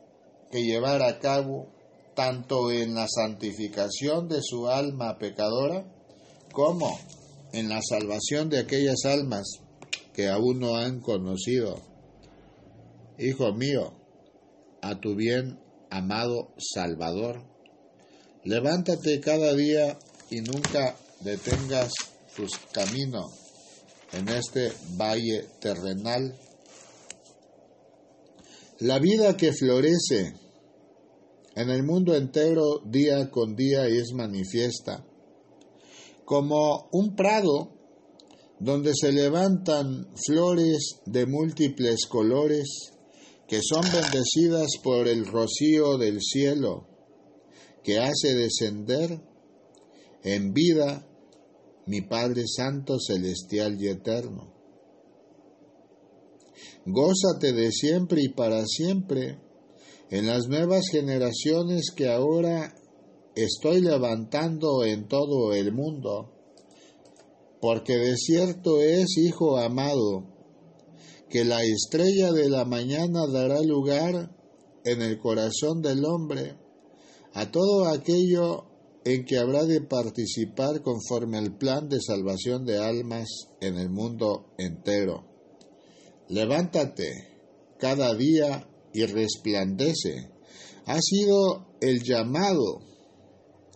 que 0.50 0.62
llevar 0.62 1.02
a 1.02 1.18
cabo 1.18 1.72
tanto 2.14 2.70
en 2.70 2.94
la 2.94 3.06
santificación 3.08 4.28
de 4.28 4.40
su 4.42 4.68
alma 4.68 5.18
pecadora 5.18 5.86
como 6.52 6.98
en 7.52 7.68
la 7.68 7.80
salvación 7.82 8.50
de 8.50 8.58
aquellas 8.58 9.04
almas 9.04 9.46
que 10.12 10.28
aún 10.28 10.58
no 10.58 10.76
han 10.76 11.00
conocido 11.00 11.76
Hijo 13.20 13.52
mío, 13.52 13.94
a 14.80 15.00
tu 15.00 15.16
bien 15.16 15.58
amado 15.90 16.54
Salvador, 16.56 17.42
levántate 18.44 19.18
cada 19.18 19.54
día 19.54 19.98
y 20.30 20.40
nunca 20.40 20.96
detengas 21.22 21.90
tus 22.36 22.56
caminos 22.70 23.26
en 24.12 24.28
este 24.28 24.70
valle 24.96 25.48
terrenal. 25.60 26.32
La 28.78 29.00
vida 29.00 29.36
que 29.36 29.52
florece 29.52 30.34
en 31.56 31.70
el 31.70 31.82
mundo 31.82 32.14
entero 32.14 32.82
día 32.86 33.30
con 33.32 33.56
día 33.56 33.88
es 33.88 34.12
manifiesta, 34.14 35.04
como 36.24 36.88
un 36.92 37.16
prado 37.16 37.72
donde 38.60 38.92
se 38.94 39.10
levantan 39.10 40.06
flores 40.24 41.00
de 41.04 41.26
múltiples 41.26 42.06
colores 42.06 42.92
que 43.48 43.60
son 43.62 43.80
bendecidas 43.90 44.68
por 44.82 45.08
el 45.08 45.26
rocío 45.26 45.96
del 45.96 46.20
cielo, 46.20 46.86
que 47.82 47.98
hace 47.98 48.34
descender 48.34 49.22
en 50.22 50.52
vida 50.52 51.08
mi 51.86 52.02
Padre 52.02 52.44
Santo, 52.46 52.98
Celestial 53.00 53.82
y 53.82 53.88
Eterno. 53.88 54.52
Gózate 56.84 57.54
de 57.54 57.72
siempre 57.72 58.22
y 58.22 58.28
para 58.28 58.66
siempre 58.66 59.38
en 60.10 60.26
las 60.26 60.48
nuevas 60.48 60.84
generaciones 60.90 61.90
que 61.96 62.08
ahora 62.08 62.74
estoy 63.34 63.80
levantando 63.80 64.84
en 64.84 65.08
todo 65.08 65.54
el 65.54 65.72
mundo, 65.72 66.34
porque 67.62 67.96
de 67.96 68.16
cierto 68.16 68.82
es, 68.82 69.16
Hijo 69.16 69.56
amado, 69.56 70.37
que 71.28 71.44
la 71.44 71.62
estrella 71.62 72.32
de 72.32 72.48
la 72.48 72.64
mañana 72.64 73.26
dará 73.26 73.60
lugar 73.62 74.30
en 74.84 75.02
el 75.02 75.18
corazón 75.18 75.82
del 75.82 76.04
hombre 76.04 76.56
a 77.34 77.50
todo 77.50 77.86
aquello 77.86 78.64
en 79.04 79.24
que 79.24 79.38
habrá 79.38 79.64
de 79.64 79.80
participar 79.80 80.82
conforme 80.82 81.38
al 81.38 81.56
plan 81.56 81.88
de 81.88 82.00
salvación 82.00 82.64
de 82.64 82.78
almas 82.78 83.28
en 83.60 83.76
el 83.76 83.90
mundo 83.90 84.52
entero. 84.58 85.24
Levántate 86.28 87.28
cada 87.78 88.14
día 88.14 88.68
y 88.92 89.04
resplandece. 89.06 90.30
Ha 90.86 90.98
sido 91.00 91.66
el 91.80 92.02
llamado 92.02 92.80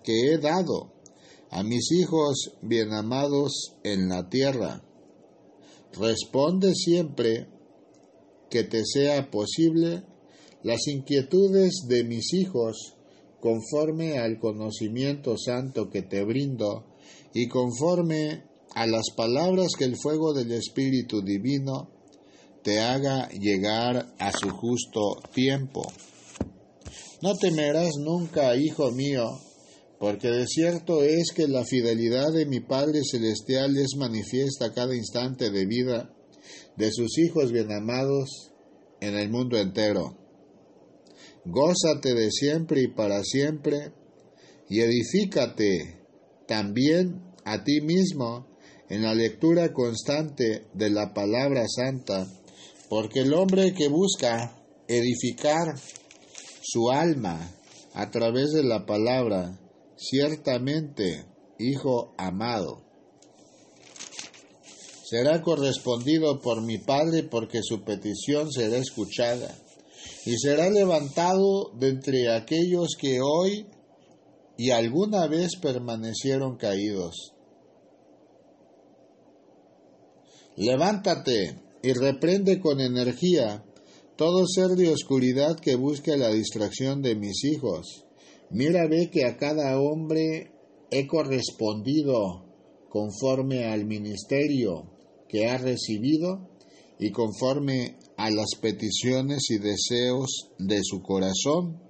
que 0.02 0.32
he 0.32 0.38
dado 0.38 0.92
a 1.50 1.62
mis 1.62 1.92
hijos 1.92 2.52
bien 2.62 2.92
amados 2.92 3.76
en 3.84 4.08
la 4.08 4.28
tierra. 4.28 4.82
Responde 5.98 6.74
siempre 6.74 7.46
que 8.50 8.64
te 8.64 8.82
sea 8.84 9.30
posible 9.30 10.04
las 10.62 10.86
inquietudes 10.86 11.86
de 11.88 12.04
mis 12.04 12.32
hijos 12.34 12.94
conforme 13.40 14.18
al 14.18 14.38
conocimiento 14.38 15.36
santo 15.36 15.90
que 15.90 16.02
te 16.02 16.22
brindo 16.24 16.84
y 17.34 17.48
conforme 17.48 18.44
a 18.74 18.86
las 18.86 19.10
palabras 19.16 19.72
que 19.76 19.84
el 19.84 19.96
fuego 19.96 20.32
del 20.32 20.52
Espíritu 20.52 21.22
Divino 21.22 21.90
te 22.62 22.80
haga 22.80 23.28
llegar 23.30 24.14
a 24.18 24.32
su 24.32 24.50
justo 24.50 25.20
tiempo. 25.34 25.82
No 27.20 27.34
temerás 27.36 27.96
nunca, 27.98 28.56
hijo 28.56 28.90
mío, 28.92 29.40
porque 30.02 30.32
de 30.32 30.48
cierto 30.48 31.04
es 31.04 31.30
que 31.32 31.46
la 31.46 31.64
fidelidad 31.64 32.32
de 32.32 32.44
mi 32.44 32.58
Padre 32.58 33.02
Celestial 33.08 33.76
es 33.76 33.94
manifiesta 33.96 34.74
cada 34.74 34.96
instante 34.96 35.52
de 35.52 35.64
vida 35.64 36.12
de 36.76 36.90
sus 36.90 37.18
hijos 37.18 37.52
bien 37.52 37.70
amados 37.70 38.50
en 39.00 39.16
el 39.16 39.30
mundo 39.30 39.58
entero. 39.58 40.18
Gózate 41.44 42.14
de 42.14 42.32
siempre 42.32 42.82
y 42.82 42.88
para 42.88 43.22
siempre, 43.22 43.92
y 44.68 44.80
edifícate 44.80 46.00
también 46.48 47.22
a 47.44 47.62
ti 47.62 47.80
mismo 47.80 48.48
en 48.88 49.02
la 49.02 49.14
lectura 49.14 49.72
constante 49.72 50.64
de 50.74 50.90
la 50.90 51.14
palabra 51.14 51.66
santa, 51.68 52.26
porque 52.88 53.20
el 53.20 53.32
hombre 53.34 53.72
que 53.72 53.86
busca 53.86 54.60
edificar 54.88 55.76
su 56.60 56.90
alma 56.90 57.54
a 57.94 58.10
través 58.10 58.50
de 58.50 58.64
la 58.64 58.84
palabra, 58.84 59.60
ciertamente, 60.02 61.24
hijo 61.58 62.14
amado, 62.18 62.82
será 65.04 65.42
correspondido 65.42 66.40
por 66.40 66.62
mi 66.62 66.78
Padre 66.78 67.22
porque 67.22 67.60
su 67.62 67.84
petición 67.84 68.50
será 68.50 68.78
escuchada 68.78 69.54
y 70.24 70.36
será 70.38 70.70
levantado 70.70 71.70
de 71.78 71.90
entre 71.90 72.34
aquellos 72.34 72.96
que 72.98 73.20
hoy 73.20 73.66
y 74.56 74.70
alguna 74.70 75.26
vez 75.26 75.56
permanecieron 75.60 76.56
caídos. 76.56 77.34
Levántate 80.56 81.60
y 81.82 81.92
reprende 81.92 82.60
con 82.60 82.80
energía 82.80 83.64
todo 84.16 84.46
ser 84.46 84.76
de 84.76 84.90
oscuridad 84.90 85.58
que 85.58 85.76
busque 85.76 86.16
la 86.16 86.28
distracción 86.28 87.02
de 87.02 87.16
mis 87.16 87.44
hijos. 87.44 88.04
Mira, 88.52 88.86
ve 88.86 89.08
que 89.10 89.24
a 89.24 89.38
cada 89.38 89.80
hombre 89.80 90.52
he 90.90 91.06
correspondido 91.06 92.44
conforme 92.90 93.64
al 93.64 93.86
ministerio 93.86 94.92
que 95.26 95.46
ha 95.46 95.56
recibido 95.56 96.50
y 96.98 97.10
conforme 97.10 97.96
a 98.18 98.30
las 98.30 98.50
peticiones 98.60 99.50
y 99.50 99.56
deseos 99.56 100.50
de 100.58 100.80
su 100.82 101.00
corazón, 101.00 101.80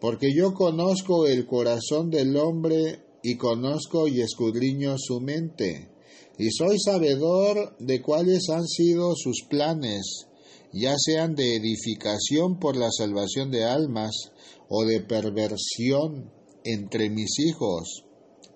porque 0.00 0.28
yo 0.32 0.54
conozco 0.54 1.26
el 1.26 1.46
corazón 1.46 2.10
del 2.10 2.36
hombre 2.36 3.02
y 3.24 3.36
conozco 3.36 4.06
y 4.06 4.20
escudriño 4.20 4.94
su 4.98 5.20
mente, 5.20 5.90
y 6.38 6.50
soy 6.52 6.78
sabedor 6.78 7.76
de 7.80 8.00
cuáles 8.00 8.48
han 8.50 8.68
sido 8.68 9.14
sus 9.16 9.42
planes, 9.50 10.28
ya 10.72 10.94
sean 10.98 11.34
de 11.34 11.56
edificación 11.56 12.58
por 12.58 12.76
la 12.76 12.90
salvación 12.90 13.50
de 13.50 13.64
almas 13.64 14.32
o 14.68 14.84
de 14.84 15.00
perversión 15.00 16.30
entre 16.64 17.10
mis 17.10 17.38
hijos. 17.40 18.04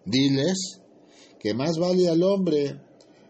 Diles 0.05 0.81
que 1.38 1.55
más 1.55 1.79
vale 1.79 2.09
al 2.09 2.22
hombre 2.22 2.81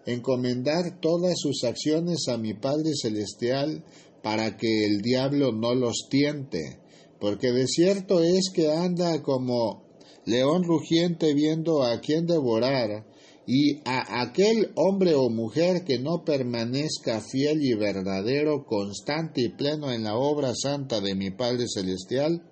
encomendar 0.07 1.01
todas 1.01 1.35
sus 1.37 1.65
acciones 1.65 2.29
a 2.29 2.39
mi 2.39 2.55
Padre 2.55 2.93
Celestial 2.95 3.85
para 4.23 4.57
que 4.57 4.85
el 4.85 5.03
diablo 5.03 5.53
no 5.53 5.75
los 5.75 6.07
tiente, 6.09 6.79
porque 7.21 7.53
de 7.53 7.67
cierto 7.67 8.23
es 8.23 8.51
que 8.55 8.73
anda 8.73 9.23
como 9.23 9.85
león 10.25 10.65
rugiente 10.65 11.35
viendo 11.35 11.83
a 11.83 12.01
quien 12.01 12.27
devorar, 12.27 13.05
y 13.47 13.81
a 13.85 14.23
aquel 14.23 14.73
hombre 14.75 15.15
o 15.15 15.31
mujer 15.31 15.85
que 15.85 16.01
no 16.01 16.25
permanezca 16.25 17.21
fiel 17.21 17.63
y 17.63 17.75
verdadero, 17.75 18.67
constante 18.67 19.43
y 19.43 19.49
pleno 19.51 19.93
en 19.93 20.03
la 20.03 20.17
obra 20.17 20.53
santa 20.55 21.01
de 21.01 21.15
mi 21.15 21.31
Padre 21.31 21.67
Celestial, 21.73 22.43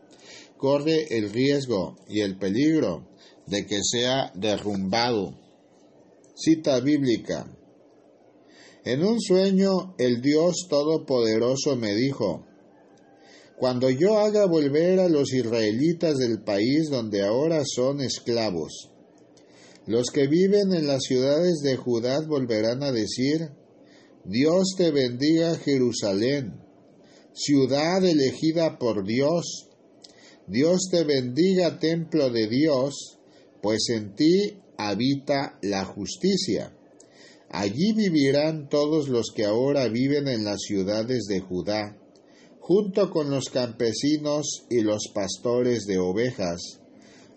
corre 0.56 1.06
el 1.10 1.30
riesgo 1.30 1.96
y 2.08 2.20
el 2.20 2.38
peligro 2.38 3.08
de 3.46 3.66
que 3.66 3.80
sea 3.82 4.32
derrumbado. 4.36 5.34
Cita 6.36 6.78
bíblica. 6.78 7.46
En 8.84 9.04
un 9.04 9.20
sueño 9.20 9.94
el 9.98 10.20
Dios 10.20 10.66
Todopoderoso 10.68 11.74
me 11.74 11.94
dijo, 11.94 12.46
Cuando 13.58 13.90
yo 13.90 14.18
haga 14.18 14.46
volver 14.46 15.00
a 15.00 15.08
los 15.08 15.32
israelitas 15.32 16.18
del 16.18 16.42
país 16.42 16.88
donde 16.90 17.22
ahora 17.22 17.62
son 17.64 18.00
esclavos, 18.00 18.93
los 19.86 20.10
que 20.10 20.26
viven 20.26 20.72
en 20.72 20.86
las 20.86 21.02
ciudades 21.02 21.60
de 21.62 21.76
Judá 21.76 22.20
volverán 22.26 22.82
a 22.82 22.92
decir, 22.92 23.50
Dios 24.24 24.74
te 24.78 24.90
bendiga 24.90 25.56
Jerusalén, 25.56 26.60
ciudad 27.34 28.02
elegida 28.04 28.78
por 28.78 29.04
Dios. 29.04 29.68
Dios 30.46 30.88
te 30.90 31.04
bendiga 31.04 31.78
templo 31.78 32.30
de 32.30 32.48
Dios, 32.48 33.18
pues 33.60 33.88
en 33.90 34.14
ti 34.14 34.58
habita 34.76 35.58
la 35.62 35.84
justicia. 35.84 36.74
Allí 37.50 37.92
vivirán 37.92 38.68
todos 38.68 39.08
los 39.08 39.30
que 39.34 39.44
ahora 39.44 39.88
viven 39.88 40.28
en 40.28 40.44
las 40.44 40.60
ciudades 40.66 41.24
de 41.28 41.40
Judá, 41.40 41.96
junto 42.58 43.10
con 43.10 43.30
los 43.30 43.50
campesinos 43.50 44.64
y 44.70 44.80
los 44.80 45.08
pastores 45.14 45.84
de 45.84 45.98
ovejas. 45.98 46.80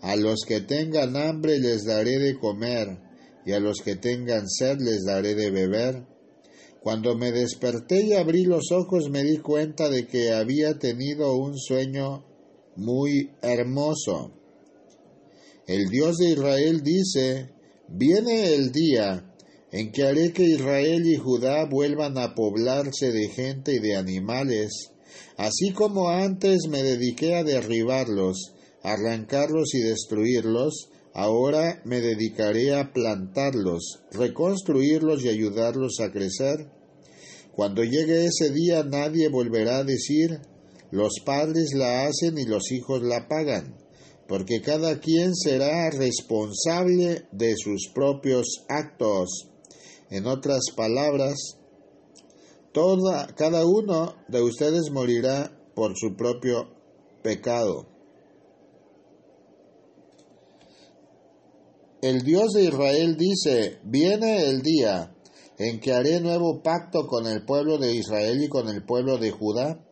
A 0.00 0.16
los 0.16 0.44
que 0.46 0.60
tengan 0.60 1.16
hambre 1.16 1.58
les 1.58 1.84
daré 1.84 2.18
de 2.18 2.38
comer, 2.38 2.98
y 3.44 3.52
a 3.52 3.60
los 3.60 3.80
que 3.80 3.96
tengan 3.96 4.48
sed 4.48 4.78
les 4.80 5.04
daré 5.04 5.34
de 5.34 5.50
beber. 5.50 6.06
Cuando 6.80 7.16
me 7.16 7.32
desperté 7.32 8.02
y 8.02 8.12
abrí 8.12 8.44
los 8.44 8.70
ojos 8.70 9.10
me 9.10 9.24
di 9.24 9.38
cuenta 9.38 9.88
de 9.88 10.06
que 10.06 10.32
había 10.32 10.78
tenido 10.78 11.36
un 11.36 11.58
sueño 11.58 12.24
muy 12.76 13.32
hermoso. 13.42 14.32
El 15.66 15.88
Dios 15.88 16.16
de 16.16 16.30
Israel 16.30 16.82
dice, 16.82 17.50
viene 17.88 18.54
el 18.54 18.70
día 18.70 19.24
en 19.72 19.92
que 19.92 20.04
haré 20.04 20.32
que 20.32 20.44
Israel 20.44 21.06
y 21.06 21.16
Judá 21.16 21.66
vuelvan 21.66 22.16
a 22.16 22.34
poblarse 22.34 23.12
de 23.12 23.28
gente 23.28 23.74
y 23.74 23.78
de 23.80 23.96
animales, 23.96 24.92
así 25.36 25.72
como 25.72 26.08
antes 26.08 26.68
me 26.68 26.82
dediqué 26.82 27.34
a 27.34 27.44
derribarlos, 27.44 28.54
arrancarlos 28.82 29.74
y 29.74 29.80
destruirlos, 29.80 30.88
Ahora 31.20 31.82
me 31.84 32.00
dedicaré 32.00 32.76
a 32.76 32.92
plantarlos, 32.92 34.04
reconstruirlos 34.12 35.24
y 35.24 35.28
ayudarlos 35.28 35.98
a 35.98 36.12
crecer. 36.12 36.70
Cuando 37.56 37.82
llegue 37.82 38.26
ese 38.26 38.52
día 38.52 38.84
nadie 38.84 39.28
volverá 39.28 39.78
a 39.78 39.84
decir, 39.84 40.40
los 40.92 41.14
padres 41.24 41.70
la 41.74 42.06
hacen 42.06 42.38
y 42.38 42.44
los 42.44 42.70
hijos 42.70 43.02
la 43.02 43.26
pagan, 43.26 43.76
porque 44.28 44.60
cada 44.60 45.00
quien 45.00 45.34
será 45.34 45.90
responsable 45.90 47.26
de 47.32 47.54
sus 47.56 47.88
propios 47.92 48.64
actos. 48.68 49.48
En 50.10 50.26
otras 50.28 50.70
palabras, 50.76 51.34
cada 53.34 53.66
uno 53.66 54.14
de 54.28 54.40
ustedes 54.40 54.92
morirá 54.92 55.50
por 55.74 55.94
su 55.96 56.14
propio 56.14 56.68
pecado. 57.24 57.97
El 62.00 62.22
Dios 62.22 62.52
de 62.52 62.62
Israel 62.62 63.16
dice, 63.16 63.80
viene 63.82 64.48
el 64.48 64.62
día 64.62 65.12
en 65.58 65.80
que 65.80 65.92
haré 65.92 66.20
nuevo 66.20 66.62
pacto 66.62 67.08
con 67.08 67.26
el 67.26 67.44
pueblo 67.44 67.76
de 67.76 67.92
Israel 67.92 68.40
y 68.40 68.48
con 68.48 68.68
el 68.68 68.84
pueblo 68.84 69.18
de 69.18 69.32
Judá. 69.32 69.84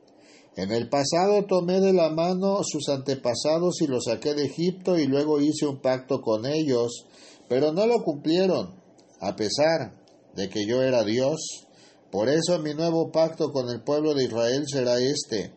En 0.54 0.70
el 0.70 0.88
pasado 0.88 1.46
tomé 1.48 1.80
de 1.80 1.92
la 1.92 2.10
mano 2.10 2.60
sus 2.62 2.88
antepasados 2.90 3.80
y 3.80 3.88
los 3.88 4.04
saqué 4.04 4.34
de 4.34 4.44
Egipto 4.44 4.96
y 4.96 5.08
luego 5.08 5.40
hice 5.40 5.66
un 5.66 5.80
pacto 5.80 6.20
con 6.20 6.46
ellos, 6.46 7.06
pero 7.48 7.72
no 7.72 7.88
lo 7.88 8.04
cumplieron, 8.04 8.80
a 9.20 9.34
pesar 9.34 10.00
de 10.36 10.48
que 10.48 10.64
yo 10.64 10.84
era 10.84 11.02
Dios. 11.02 11.66
Por 12.12 12.28
eso 12.28 12.60
mi 12.60 12.72
nuevo 12.72 13.10
pacto 13.10 13.50
con 13.50 13.68
el 13.68 13.82
pueblo 13.82 14.14
de 14.14 14.26
Israel 14.26 14.62
será 14.68 15.00
este. 15.00 15.52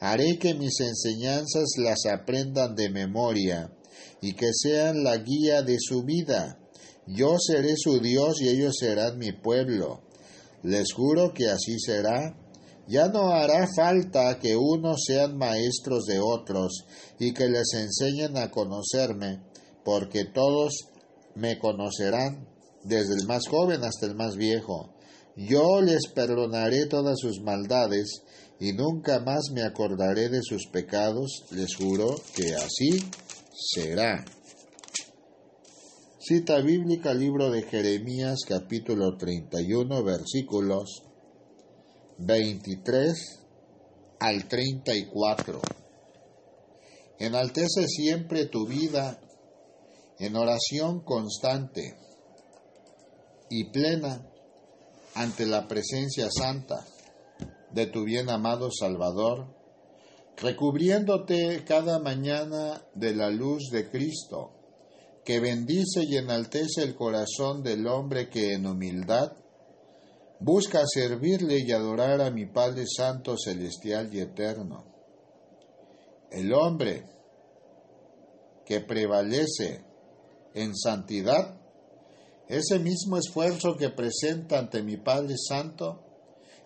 Haré 0.00 0.40
que 0.40 0.54
mis 0.54 0.80
enseñanzas 0.80 1.68
las 1.78 2.04
aprendan 2.12 2.74
de 2.74 2.90
memoria 2.90 3.70
y 4.20 4.34
que 4.34 4.50
sean 4.52 5.04
la 5.04 5.18
guía 5.18 5.62
de 5.62 5.78
su 5.80 6.02
vida. 6.02 6.58
Yo 7.06 7.36
seré 7.38 7.74
su 7.76 8.00
Dios 8.00 8.40
y 8.40 8.48
ellos 8.48 8.76
serán 8.78 9.18
mi 9.18 9.32
pueblo. 9.32 10.00
Les 10.62 10.92
juro 10.92 11.32
que 11.34 11.50
así 11.50 11.78
será. 11.78 12.36
Ya 12.88 13.08
no 13.08 13.28
hará 13.28 13.66
falta 13.74 14.38
que 14.38 14.56
unos 14.56 15.04
sean 15.06 15.36
maestros 15.36 16.04
de 16.04 16.20
otros 16.20 16.84
y 17.18 17.32
que 17.32 17.48
les 17.48 17.72
enseñen 17.74 18.36
a 18.36 18.50
conocerme, 18.50 19.42
porque 19.84 20.24
todos 20.24 20.72
me 21.34 21.58
conocerán, 21.58 22.46
desde 22.82 23.14
el 23.14 23.26
más 23.26 23.48
joven 23.48 23.84
hasta 23.84 24.06
el 24.06 24.14
más 24.14 24.36
viejo. 24.36 24.94
Yo 25.36 25.80
les 25.80 26.06
perdonaré 26.14 26.86
todas 26.86 27.18
sus 27.18 27.40
maldades 27.40 28.22
y 28.60 28.72
nunca 28.72 29.20
más 29.20 29.50
me 29.52 29.62
acordaré 29.62 30.28
de 30.28 30.40
sus 30.42 30.66
pecados. 30.66 31.44
Les 31.50 31.74
juro 31.74 32.14
que 32.34 32.54
así 32.54 33.04
será. 33.54 34.24
Cita 36.18 36.60
bíblica, 36.60 37.14
libro 37.14 37.50
de 37.50 37.62
Jeremías, 37.62 38.40
capítulo 38.48 39.16
31, 39.16 40.02
versículos 40.02 41.02
23 42.18 43.40
al 44.20 44.48
34. 44.48 45.60
Enaltece 47.18 47.86
siempre 47.86 48.46
tu 48.46 48.66
vida 48.66 49.20
en 50.18 50.36
oración 50.36 51.00
constante 51.00 51.96
y 53.50 53.70
plena 53.70 54.26
ante 55.14 55.46
la 55.46 55.68
presencia 55.68 56.28
santa 56.30 56.84
de 57.70 57.86
tu 57.86 58.04
bien 58.04 58.30
amado 58.30 58.70
Salvador 58.72 59.63
recubriéndote 60.36 61.64
cada 61.64 61.98
mañana 61.98 62.82
de 62.94 63.14
la 63.14 63.30
luz 63.30 63.70
de 63.70 63.88
Cristo, 63.88 64.52
que 65.24 65.40
bendice 65.40 66.02
y 66.06 66.16
enaltece 66.16 66.82
el 66.82 66.94
corazón 66.94 67.62
del 67.62 67.86
hombre 67.86 68.28
que 68.28 68.52
en 68.52 68.66
humildad 68.66 69.32
busca 70.40 70.82
servirle 70.86 71.60
y 71.60 71.72
adorar 71.72 72.20
a 72.20 72.30
mi 72.30 72.46
Padre 72.46 72.84
Santo, 72.86 73.36
Celestial 73.38 74.12
y 74.12 74.20
Eterno. 74.20 74.84
El 76.30 76.52
hombre 76.52 77.06
que 78.66 78.80
prevalece 78.80 79.84
en 80.52 80.74
santidad, 80.76 81.60
ese 82.48 82.78
mismo 82.78 83.16
esfuerzo 83.16 83.76
que 83.76 83.88
presenta 83.90 84.58
ante 84.58 84.82
mi 84.82 84.96
Padre 84.96 85.36
Santo, 85.38 86.02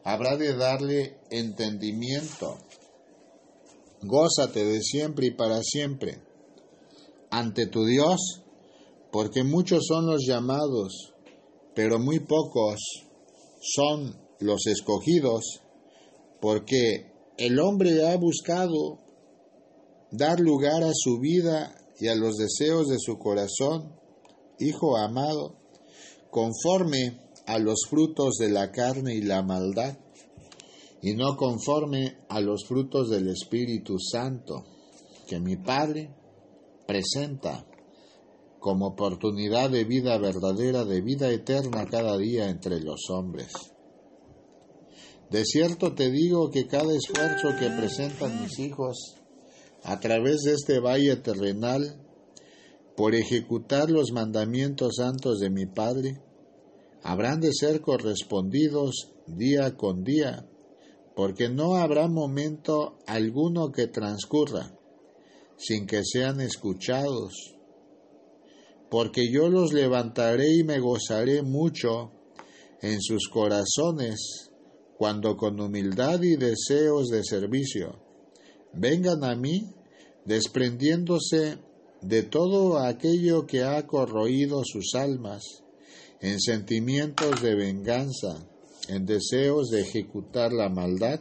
habrá 0.03 0.37
de 0.37 0.57
darle 0.57 1.19
entendimiento 1.31 2.59
gózate 4.03 4.65
de 4.65 4.81
siempre 4.81 5.27
y 5.27 5.31
para 5.33 5.63
siempre 5.63 6.23
ante 7.31 7.67
tu 7.67 7.85
Dios, 7.85 8.43
porque 9.13 9.45
muchos 9.45 9.87
son 9.87 10.07
los 10.07 10.25
llamados, 10.27 11.15
pero 11.75 11.99
muy 11.99 12.21
pocos 12.21 12.81
son 13.61 14.17
los 14.41 14.67
escogidos, 14.67 15.61
porque 16.41 17.13
el 17.37 17.59
hombre 17.59 18.07
ha 18.07 18.17
buscado 18.17 19.01
dar 20.11 20.41
lugar 20.41 20.83
a 20.85 20.93
su 20.95 21.19
vida 21.19 21.75
y 22.01 22.09
a 22.09 22.15
los 22.15 22.37
deseos 22.37 22.89
de 22.89 22.99
su 22.99 23.19
corazón, 23.19 23.95
hijo 24.59 24.97
amado, 24.97 25.57
conforme 26.31 27.21
a 27.47 27.59
los 27.59 27.81
frutos 27.89 28.37
de 28.39 28.51
la 28.51 28.71
carne 28.71 29.15
y 29.15 29.23
la 29.23 29.43
maldad 29.43 29.99
y 31.03 31.15
no 31.15 31.37
conforme 31.37 32.19
a 32.29 32.41
los 32.41 32.67
frutos 32.67 33.11
del 33.11 33.29
Espíritu 33.29 33.99
Santo 33.99 34.65
que 35.27 35.39
mi 35.39 35.57
Padre 35.57 36.11
presenta 36.87 37.65
como 38.59 38.89
oportunidad 38.89 39.71
de 39.71 39.85
vida 39.85 40.19
verdadera, 40.19 40.85
de 40.85 41.01
vida 41.01 41.31
eterna 41.31 41.87
cada 41.87 42.17
día 42.19 42.49
entre 42.49 42.81
los 42.81 43.09
hombres. 43.11 43.53
De 45.31 45.45
cierto 45.45 45.95
te 45.95 46.11
digo 46.11 46.51
que 46.51 46.67
cada 46.67 46.93
esfuerzo 46.95 47.51
que 47.59 47.69
presentan 47.71 48.43
mis 48.43 48.59
hijos 48.59 49.17
a 49.85 50.01
través 50.01 50.41
de 50.43 50.55
este 50.55 50.81
valle 50.81 51.17
terrenal 51.17 52.03
por 52.97 53.15
ejecutar 53.15 53.91
los 53.91 54.11
mandamientos 54.11 54.97
santos 54.97 55.39
de 55.39 55.51
mi 55.51 55.67
Padre, 55.67 56.21
habrán 57.03 57.41
de 57.41 57.53
ser 57.53 57.81
correspondidos 57.81 59.13
día 59.27 59.77
con 59.77 60.03
día 60.03 60.49
porque 61.19 61.49
no 61.49 61.75
habrá 61.75 62.07
momento 62.07 62.97
alguno 63.05 63.73
que 63.73 63.89
transcurra 63.89 64.73
sin 65.57 65.85
que 65.85 66.03
sean 66.05 66.41
escuchados, 66.41 67.57
porque 68.89 69.29
yo 69.29 69.49
los 69.49 69.73
levantaré 69.73 70.55
y 70.55 70.63
me 70.63 70.79
gozaré 70.79 71.43
mucho 71.43 72.13
en 72.83 73.03
sus 73.03 73.29
corazones, 73.29 74.53
cuando 74.97 75.37
con 75.37 75.61
humildad 75.61 76.23
y 76.23 76.37
deseos 76.37 77.09
de 77.09 77.25
servicio 77.25 78.01
vengan 78.73 79.25
a 79.25 79.35
mí, 79.35 79.75
desprendiéndose 80.25 81.59
de 82.01 82.23
todo 82.23 82.79
aquello 82.79 83.45
que 83.45 83.65
ha 83.65 83.85
corroído 83.89 84.63
sus 84.65 84.95
almas, 84.95 85.43
en 86.21 86.39
sentimientos 86.39 87.43
de 87.43 87.57
venganza, 87.57 88.49
en 88.89 89.05
deseos 89.07 89.69
de 89.71 89.83
ejecutar 89.83 90.53
la 90.53 90.69
maldad 90.69 91.21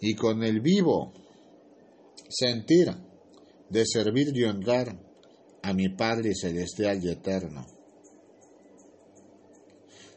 y 0.00 0.14
con 0.14 0.42
el 0.42 0.60
vivo 0.60 1.12
sentir 2.28 2.88
de 3.70 3.86
servir 3.86 4.28
y 4.34 4.44
honrar 4.44 4.98
a 5.62 5.72
mi 5.72 5.88
Padre 5.88 6.34
Celestial 6.34 7.02
y 7.02 7.10
Eterno. 7.10 7.66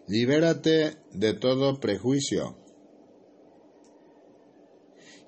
Libérate 0.08 0.98
de 1.14 1.34
todo 1.34 1.80
prejuicio 1.80 2.58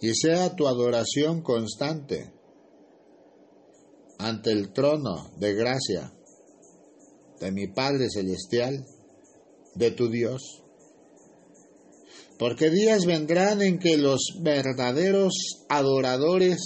y 0.01 0.13
sea 0.13 0.55
tu 0.55 0.67
adoración 0.67 1.41
constante 1.41 2.31
ante 4.19 4.51
el 4.51 4.71
trono 4.73 5.31
de 5.37 5.53
gracia 5.53 6.13
de 7.39 7.51
mi 7.51 7.67
Padre 7.67 8.07
Celestial, 8.09 8.85
de 9.75 9.91
tu 9.91 10.09
Dios 10.09 10.63
porque 12.37 12.69
días 12.69 13.05
vendrán 13.05 13.61
en 13.61 13.79
que 13.79 13.97
los 13.97 14.19
verdaderos 14.41 15.33
adoradores 15.69 16.57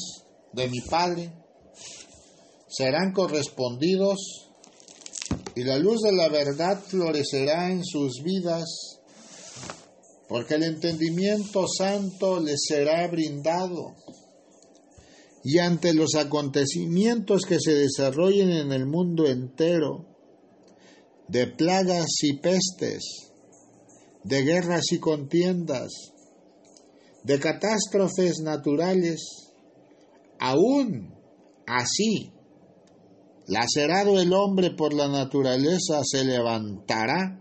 de 0.54 0.68
mi 0.68 0.82
Padre 0.82 1.32
serán 2.68 3.14
correspondidos 3.14 4.50
y 5.56 5.64
la 5.64 5.78
luz 5.78 6.02
de 6.02 6.14
la 6.14 6.30
verdad 6.30 6.82
florecerá 6.82 7.72
en 7.72 7.84
sus 7.84 8.22
vidas, 8.24 9.00
porque 10.28 10.56
el 10.56 10.64
entendimiento 10.64 11.66
santo 11.68 12.40
les 12.40 12.62
será 12.68 13.08
brindado. 13.08 13.96
Y 15.44 15.58
ante 15.58 15.94
los 15.94 16.16
acontecimientos 16.16 17.44
que 17.44 17.60
se 17.60 17.74
desarrollen 17.74 18.52
en 18.52 18.72
el 18.72 18.86
mundo 18.86 19.28
entero, 19.28 20.06
de 21.28 21.48
plagas 21.48 22.08
y 22.22 22.38
pestes, 22.38 23.31
de 24.24 24.44
guerras 24.44 24.92
y 24.92 25.00
contiendas, 25.00 25.92
de 27.24 27.40
catástrofes 27.40 28.40
naturales, 28.42 29.22
aún 30.40 31.14
así 31.68 32.34
Lacerado 33.52 34.18
el 34.22 34.32
hombre 34.32 34.72
por 34.72 34.94
la 34.94 35.10
naturaleza 35.10 36.02
se 36.10 36.24
levantará, 36.24 37.38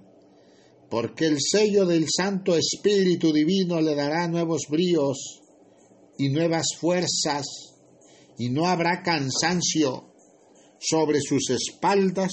porque 0.90 1.26
el 1.26 1.36
sello 1.38 1.86
del 1.86 2.06
Santo 2.08 2.56
Espíritu 2.56 3.32
Divino 3.32 3.80
le 3.80 3.94
dará 3.94 4.26
nuevos 4.26 4.62
bríos 4.68 5.40
y 6.18 6.30
nuevas 6.30 6.66
fuerzas, 6.80 7.46
y 8.38 8.48
no 8.48 8.66
habrá 8.66 9.02
cansancio 9.04 10.12
sobre 10.80 11.20
sus 11.20 11.50
espaldas, 11.50 12.32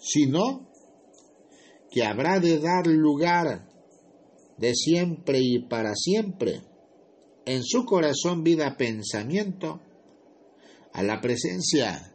sino 0.00 0.67
que 1.90 2.04
habrá 2.04 2.40
de 2.40 2.58
dar 2.58 2.86
lugar 2.86 3.68
de 4.58 4.74
siempre 4.74 5.38
y 5.40 5.60
para 5.68 5.94
siempre 5.94 6.62
en 7.46 7.62
su 7.64 7.84
corazón 7.84 8.42
vida 8.42 8.76
pensamiento 8.76 9.80
a 10.92 11.02
la 11.02 11.20
presencia 11.20 12.14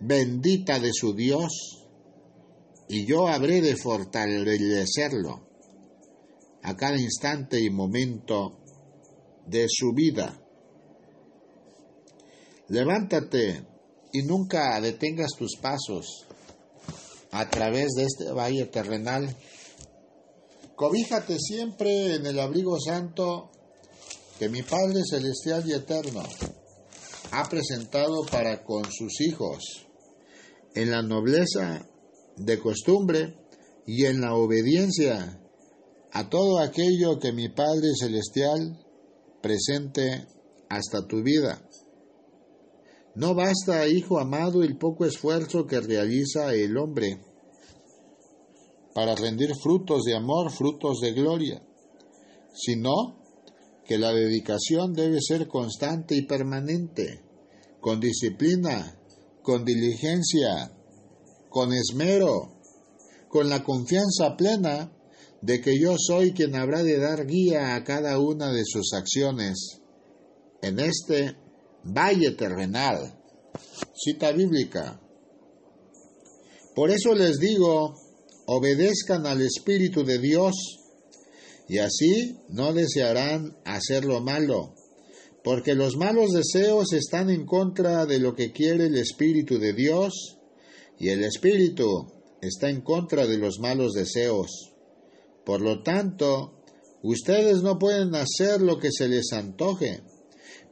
bendita 0.00 0.78
de 0.80 0.90
su 0.92 1.14
Dios 1.14 1.86
y 2.88 3.06
yo 3.06 3.28
habré 3.28 3.60
de 3.60 3.76
fortalecerlo 3.76 5.46
a 6.62 6.76
cada 6.76 6.98
instante 6.98 7.60
y 7.60 7.70
momento 7.70 8.58
de 9.46 9.66
su 9.68 9.92
vida. 9.92 10.40
Levántate 12.68 13.64
y 14.12 14.22
nunca 14.22 14.80
detengas 14.80 15.30
tus 15.38 15.56
pasos 15.56 16.25
a 17.30 17.48
través 17.48 17.92
de 17.96 18.04
este 18.04 18.32
valle 18.32 18.66
terrenal. 18.66 19.36
Cobíjate 20.74 21.38
siempre 21.38 22.14
en 22.14 22.26
el 22.26 22.38
abrigo 22.38 22.78
santo 22.80 23.50
que 24.38 24.48
mi 24.48 24.62
Padre 24.62 25.02
Celestial 25.08 25.64
y 25.66 25.72
Eterno 25.72 26.22
ha 27.32 27.48
presentado 27.48 28.24
para 28.30 28.62
con 28.62 28.84
sus 28.92 29.20
hijos, 29.20 29.86
en 30.74 30.90
la 30.90 31.02
nobleza 31.02 31.86
de 32.36 32.58
costumbre 32.58 33.34
y 33.86 34.04
en 34.04 34.20
la 34.20 34.34
obediencia 34.34 35.40
a 36.12 36.28
todo 36.28 36.58
aquello 36.60 37.18
que 37.18 37.32
mi 37.32 37.48
Padre 37.48 37.90
Celestial 37.98 38.78
presente 39.42 40.26
hasta 40.68 41.06
tu 41.06 41.22
vida. 41.22 41.62
No 43.16 43.34
basta, 43.34 43.88
hijo 43.88 44.18
amado, 44.18 44.62
el 44.62 44.76
poco 44.76 45.06
esfuerzo 45.06 45.66
que 45.66 45.80
realiza 45.80 46.52
el 46.52 46.76
hombre 46.76 47.18
para 48.94 49.14
rendir 49.14 49.54
frutos 49.54 50.04
de 50.04 50.14
amor, 50.14 50.52
frutos 50.52 51.00
de 51.00 51.12
gloria, 51.12 51.62
sino 52.54 53.16
que 53.86 53.96
la 53.96 54.12
dedicación 54.12 54.92
debe 54.92 55.18
ser 55.22 55.48
constante 55.48 56.14
y 56.14 56.26
permanente, 56.26 57.22
con 57.80 58.00
disciplina, 58.00 59.00
con 59.42 59.64
diligencia, 59.64 60.70
con 61.48 61.72
esmero, 61.72 62.52
con 63.28 63.48
la 63.48 63.64
confianza 63.64 64.36
plena 64.36 64.92
de 65.40 65.62
que 65.62 65.78
yo 65.80 65.96
soy 65.98 66.32
quien 66.32 66.54
habrá 66.54 66.82
de 66.82 66.98
dar 66.98 67.26
guía 67.26 67.76
a 67.76 67.82
cada 67.82 68.18
una 68.18 68.52
de 68.52 68.64
sus 68.66 68.92
acciones. 68.92 69.80
En 70.60 70.80
este 70.80 71.45
valle 71.86 72.32
terrenal. 72.32 73.14
Cita 73.94 74.32
bíblica. 74.32 75.00
Por 76.74 76.90
eso 76.90 77.14
les 77.14 77.38
digo, 77.38 77.94
obedezcan 78.46 79.26
al 79.26 79.40
Espíritu 79.40 80.04
de 80.04 80.18
Dios 80.18 80.54
y 81.68 81.78
así 81.78 82.38
no 82.48 82.72
desearán 82.72 83.56
hacer 83.64 84.04
lo 84.04 84.20
malo, 84.20 84.74
porque 85.42 85.74
los 85.74 85.96
malos 85.96 86.32
deseos 86.32 86.92
están 86.92 87.30
en 87.30 87.46
contra 87.46 88.06
de 88.06 88.18
lo 88.18 88.34
que 88.34 88.52
quiere 88.52 88.86
el 88.86 88.96
Espíritu 88.96 89.58
de 89.58 89.72
Dios 89.72 90.38
y 90.98 91.08
el 91.08 91.24
Espíritu 91.24 92.12
está 92.40 92.68
en 92.68 92.82
contra 92.82 93.26
de 93.26 93.38
los 93.38 93.58
malos 93.58 93.92
deseos. 93.92 94.72
Por 95.44 95.60
lo 95.60 95.82
tanto, 95.82 96.62
ustedes 97.02 97.62
no 97.62 97.78
pueden 97.78 98.14
hacer 98.14 98.60
lo 98.60 98.78
que 98.78 98.90
se 98.92 99.08
les 99.08 99.32
antoje 99.32 100.02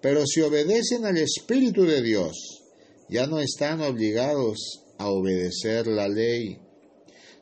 pero 0.05 0.27
si 0.27 0.43
obedecen 0.43 1.07
al 1.07 1.17
Espíritu 1.17 1.85
de 1.85 2.03
Dios, 2.03 2.63
ya 3.09 3.27
no 3.27 3.41
están 3.41 3.81
obligados 3.81 4.83
a 4.99 5.09
obedecer 5.09 5.87
la 5.87 6.09
ley. 6.09 6.59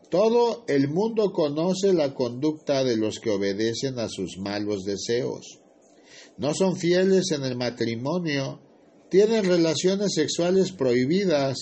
Todo 0.09 0.64
el 0.68 0.87
mundo 0.87 1.33
conoce 1.33 1.92
la 1.92 2.14
conducta 2.14 2.85
de 2.85 2.96
los 2.96 3.18
que 3.18 3.31
obedecen 3.31 3.98
a 3.98 4.09
sus 4.09 4.38
malos 4.38 4.85
deseos. 4.85 5.59
No 6.38 6.55
son 6.55 6.77
fieles 6.77 7.33
en 7.33 7.42
el 7.42 7.57
matrimonio, 7.57 8.61
tienen 9.11 9.44
relaciones 9.44 10.14
sexuales 10.14 10.70
prohibidas, 10.70 11.57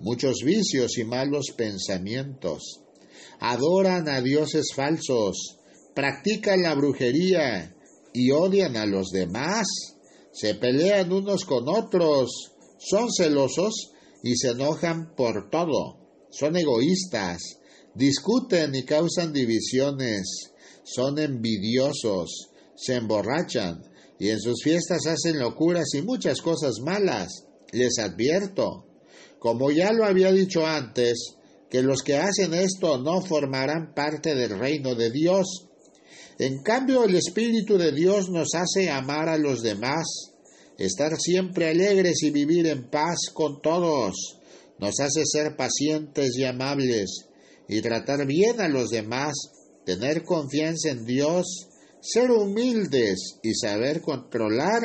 muchos 0.00 0.38
vicios 0.44 0.98
y 0.98 1.04
malos 1.04 1.52
pensamientos. 1.56 2.80
Adoran 3.38 4.08
a 4.08 4.20
dioses 4.20 4.72
falsos, 4.74 5.60
practican 5.94 6.60
la 6.64 6.74
brujería 6.74 7.76
y 8.12 8.32
odian 8.32 8.76
a 8.76 8.84
los 8.84 9.10
demás 9.10 9.68
se 10.32 10.54
pelean 10.54 11.12
unos 11.12 11.44
con 11.44 11.68
otros, 11.68 12.30
son 12.78 13.08
celosos 13.10 13.92
y 14.22 14.36
se 14.36 14.50
enojan 14.50 15.14
por 15.14 15.50
todo, 15.50 15.98
son 16.30 16.56
egoístas, 16.56 17.38
discuten 17.94 18.74
y 18.74 18.84
causan 18.84 19.32
divisiones, 19.32 20.52
son 20.84 21.18
envidiosos, 21.18 22.50
se 22.76 22.96
emborrachan 22.96 23.82
y 24.18 24.28
en 24.28 24.40
sus 24.40 24.62
fiestas 24.62 25.06
hacen 25.06 25.38
locuras 25.38 25.94
y 25.94 26.02
muchas 26.02 26.40
cosas 26.42 26.80
malas. 26.80 27.46
Les 27.72 27.98
advierto, 27.98 28.86
como 29.38 29.70
ya 29.70 29.92
lo 29.92 30.04
había 30.04 30.32
dicho 30.32 30.66
antes, 30.66 31.36
que 31.70 31.82
los 31.82 32.02
que 32.02 32.16
hacen 32.16 32.52
esto 32.52 32.98
no 32.98 33.22
formarán 33.22 33.94
parte 33.94 34.34
del 34.34 34.58
reino 34.58 34.94
de 34.94 35.10
Dios. 35.10 35.68
En 36.40 36.62
cambio, 36.62 37.04
el 37.04 37.14
Espíritu 37.16 37.76
de 37.76 37.92
Dios 37.92 38.30
nos 38.30 38.54
hace 38.54 38.88
amar 38.88 39.28
a 39.28 39.36
los 39.36 39.60
demás, 39.60 40.06
estar 40.78 41.20
siempre 41.20 41.68
alegres 41.68 42.22
y 42.22 42.30
vivir 42.30 42.66
en 42.66 42.88
paz 42.88 43.28
con 43.34 43.60
todos. 43.60 44.38
Nos 44.78 44.98
hace 45.00 45.26
ser 45.26 45.54
pacientes 45.54 46.30
y 46.38 46.44
amables 46.44 47.26
y 47.68 47.82
tratar 47.82 48.26
bien 48.26 48.58
a 48.62 48.68
los 48.68 48.88
demás, 48.88 49.34
tener 49.84 50.22
confianza 50.24 50.88
en 50.88 51.04
Dios, 51.04 51.68
ser 52.00 52.30
humildes 52.30 53.38
y 53.42 53.52
saber 53.52 54.00
controlar 54.00 54.80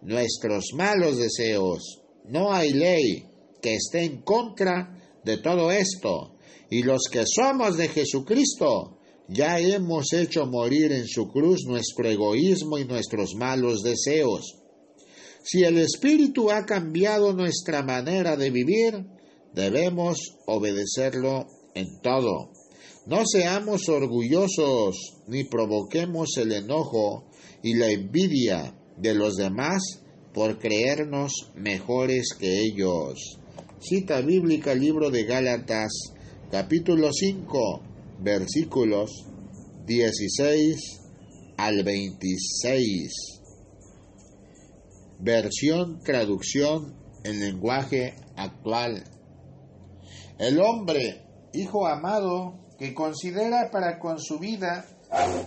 nuestros 0.00 0.70
malos 0.72 1.18
deseos. 1.18 2.00
No 2.24 2.54
hay 2.54 2.72
ley 2.72 3.28
que 3.60 3.74
esté 3.74 4.04
en 4.04 4.22
contra 4.22 4.96
de 5.22 5.36
todo 5.36 5.70
esto, 5.70 6.38
y 6.70 6.84
los 6.84 7.02
que 7.12 7.24
somos 7.26 7.76
de 7.76 7.88
Jesucristo 7.88 8.95
ya 9.28 9.58
hemos 9.58 10.12
hecho 10.12 10.46
morir 10.46 10.92
en 10.92 11.06
su 11.06 11.28
cruz 11.28 11.64
nuestro 11.66 12.08
egoísmo 12.08 12.78
y 12.78 12.84
nuestros 12.84 13.34
malos 13.34 13.82
deseos. 13.82 14.56
Si 15.42 15.64
el 15.64 15.78
Espíritu 15.78 16.50
ha 16.50 16.64
cambiado 16.64 17.32
nuestra 17.32 17.82
manera 17.82 18.36
de 18.36 18.50
vivir, 18.50 19.06
debemos 19.54 20.18
obedecerlo 20.46 21.46
en 21.74 22.00
todo. 22.02 22.50
No 23.06 23.22
seamos 23.24 23.88
orgullosos 23.88 24.96
ni 25.28 25.44
provoquemos 25.44 26.36
el 26.38 26.52
enojo 26.52 27.24
y 27.62 27.74
la 27.74 27.90
envidia 27.90 28.76
de 28.96 29.14
los 29.14 29.34
demás 29.34 29.82
por 30.34 30.58
creernos 30.58 31.32
mejores 31.54 32.30
que 32.38 32.60
ellos. 32.60 33.38
Cita 33.80 34.20
bíblica 34.20 34.74
libro 34.74 35.10
de 35.10 35.24
Gálatas 35.24 36.12
capítulo 36.50 37.10
5 37.12 37.95
versículos 38.18 39.26
16 39.86 41.00
al 41.56 41.82
26. 41.82 43.12
Versión 45.18 46.00
traducción 46.00 46.94
en 47.24 47.40
lenguaje 47.40 48.14
actual. 48.36 49.04
El 50.38 50.60
hombre, 50.60 51.22
hijo 51.54 51.86
amado, 51.86 52.58
que 52.78 52.94
considera 52.94 53.70
para 53.70 53.98
con 53.98 54.20
su 54.20 54.38
vida 54.38 54.84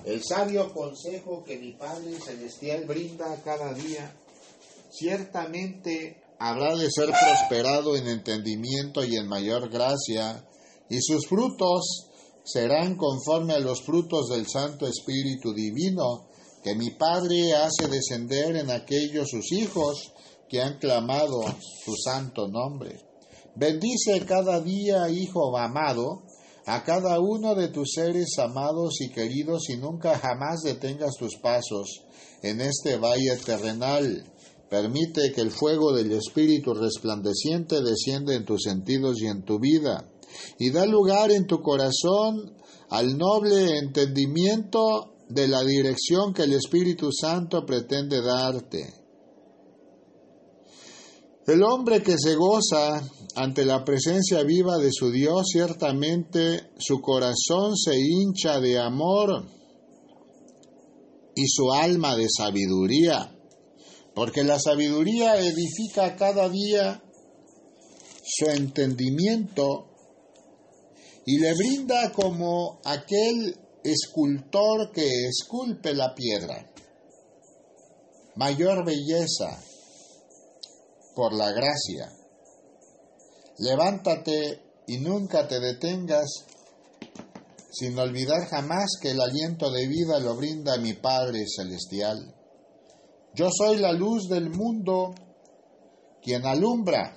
el 0.06 0.22
sabio 0.24 0.74
consejo 0.74 1.44
que 1.44 1.58
mi 1.58 1.74
Padre 1.74 2.20
Celestial 2.20 2.86
brinda 2.86 3.26
cada 3.44 3.74
día, 3.74 4.12
ciertamente 4.90 6.18
habrá 6.40 6.76
de 6.76 6.90
ser 6.90 7.10
prosperado 7.10 7.96
en 7.96 8.08
entendimiento 8.08 9.04
y 9.04 9.16
en 9.18 9.28
mayor 9.28 9.70
gracia, 9.70 10.44
y 10.90 11.00
sus 11.02 11.28
frutos 11.28 12.09
serán 12.44 12.96
conforme 12.96 13.54
a 13.54 13.60
los 13.60 13.82
frutos 13.82 14.30
del 14.30 14.48
Santo 14.48 14.88
Espíritu 14.88 15.54
Divino 15.54 16.30
que 16.64 16.76
mi 16.76 16.92
Padre 16.92 17.54
hace 17.54 17.88
descender 17.88 18.56
en 18.56 18.70
aquellos 18.70 19.30
sus 19.30 19.52
hijos 19.52 20.14
que 20.50 20.62
han 20.62 20.78
clamado 20.80 21.42
su 21.86 21.94
santo 21.96 22.48
nombre. 22.48 23.00
Bendice 23.56 24.26
cada 24.26 24.60
día, 24.62 25.10
Hijo 25.10 25.58
amado, 25.58 26.24
a 26.66 26.84
cada 26.84 27.20
uno 27.20 27.56
de 27.56 27.70
tus 27.70 27.92
seres 27.94 28.38
amados 28.38 29.02
y 29.02 29.10
queridos 29.10 29.70
y 29.70 29.78
nunca 29.78 30.18
jamás 30.18 30.62
detengas 30.62 31.16
tus 31.18 31.36
pasos 31.38 32.04
en 32.42 32.62
este 32.62 32.98
valle 32.98 33.38
terrenal. 33.44 34.24
Permite 34.70 35.32
que 35.32 35.42
el 35.42 35.52
fuego 35.52 35.94
del 35.94 36.12
Espíritu 36.12 36.74
resplandeciente 36.74 37.82
descienda 37.82 38.36
en 38.36 38.46
tus 38.46 38.64
sentidos 38.64 39.20
y 39.22 39.28
en 39.28 39.44
tu 39.44 39.60
vida 39.60 40.08
y 40.58 40.72
da 40.72 40.86
lugar 40.86 41.32
en 41.32 41.48
tu 41.48 41.62
corazón 41.62 42.56
al 42.90 43.18
noble 43.18 43.78
entendimiento 43.78 45.16
de 45.30 45.48
la 45.48 45.64
dirección 45.64 46.34
que 46.34 46.44
el 46.44 46.54
Espíritu 46.54 47.12
Santo 47.12 47.66
pretende 47.66 48.22
darte. 48.22 48.94
El 51.46 51.64
hombre 51.64 52.04
que 52.04 52.16
se 52.18 52.36
goza 52.36 53.02
ante 53.36 53.66
la 53.66 53.84
presencia 53.84 54.44
viva 54.44 54.78
de 54.78 54.92
su 54.92 55.12
Dios, 55.12 55.48
ciertamente 55.52 56.72
su 56.78 57.00
corazón 57.00 57.76
se 57.76 57.98
hincha 57.98 58.60
de 58.60 58.78
amor 58.78 59.48
y 61.36 61.48
su 61.48 61.72
alma 61.72 62.16
de 62.16 62.28
sabiduría, 62.30 63.36
porque 64.14 64.44
la 64.44 64.60
sabiduría 64.60 65.38
edifica 65.38 66.16
cada 66.16 66.50
día 66.50 67.02
su 68.24 68.46
entendimiento 68.46 69.89
y 71.32 71.38
le 71.38 71.54
brinda 71.54 72.12
como 72.12 72.80
aquel 72.84 73.56
escultor 73.84 74.92
que 74.92 75.28
esculpe 75.28 75.94
la 75.94 76.16
piedra 76.16 76.68
mayor 78.36 78.84
belleza 78.84 79.62
por 81.16 81.34
la 81.34 81.52
gracia. 81.52 82.12
Levántate 83.60 84.60
y 84.88 84.98
nunca 84.98 85.48
te 85.48 85.60
detengas 85.60 86.46
sin 87.74 88.00
olvidar 88.00 88.48
jamás 88.48 88.98
que 89.00 89.12
el 89.12 89.22
aliento 89.22 89.70
de 89.70 89.86
vida 89.86 90.20
lo 90.20 90.36
brinda 90.36 90.80
mi 90.80 90.94
Padre 90.94 91.46
Celestial. 91.48 92.34
Yo 93.36 93.50
soy 93.56 93.78
la 93.78 93.92
luz 93.92 94.30
del 94.30 94.50
mundo, 94.50 95.14
quien 96.24 96.48
alumbra 96.48 97.16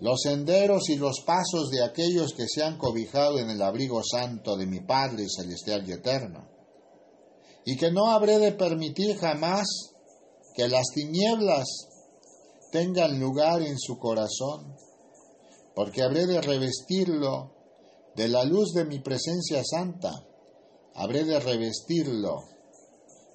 los 0.00 0.20
senderos 0.22 0.88
y 0.88 0.96
los 0.96 1.20
pasos 1.26 1.70
de 1.70 1.82
aquellos 1.82 2.32
que 2.32 2.46
se 2.46 2.62
han 2.62 2.78
cobijado 2.78 3.38
en 3.38 3.50
el 3.50 3.60
abrigo 3.62 4.02
santo 4.04 4.56
de 4.56 4.66
mi 4.66 4.80
Padre 4.80 5.26
Celestial 5.28 5.88
y 5.88 5.92
Eterno, 5.92 6.48
y 7.64 7.76
que 7.76 7.90
no 7.90 8.10
habré 8.10 8.38
de 8.38 8.52
permitir 8.52 9.16
jamás 9.16 9.66
que 10.54 10.68
las 10.68 10.86
tinieblas 10.94 11.66
tengan 12.70 13.18
lugar 13.18 13.62
en 13.62 13.78
su 13.78 13.98
corazón, 13.98 14.76
porque 15.74 16.02
habré 16.02 16.26
de 16.26 16.40
revestirlo 16.40 17.54
de 18.14 18.28
la 18.28 18.44
luz 18.44 18.72
de 18.72 18.84
mi 18.84 19.00
presencia 19.00 19.62
santa, 19.64 20.12
habré 20.94 21.24
de 21.24 21.40
revestirlo 21.40 22.44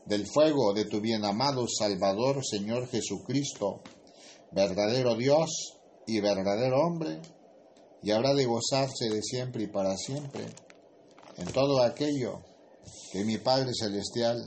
del 0.05 0.27
fuego 0.27 0.73
de 0.73 0.85
tu 0.85 0.99
bien 0.99 1.23
amado 1.23 1.65
Salvador 1.67 2.45
Señor 2.45 2.87
Jesucristo, 2.87 3.81
verdadero 4.51 5.15
Dios, 5.15 5.77
y 6.07 6.19
verdadero 6.19 6.77
hombre, 6.85 7.21
y 8.01 8.11
habrá 8.11 8.33
de 8.33 8.45
gozarse 8.45 9.09
de 9.09 9.21
siempre 9.21 9.63
y 9.63 9.67
para 9.67 9.95
siempre 9.95 10.45
en 11.37 11.51
todo 11.51 11.81
aquello 11.81 12.41
que 13.11 13.23
mi 13.23 13.37
Padre 13.37 13.71
Celestial 13.73 14.37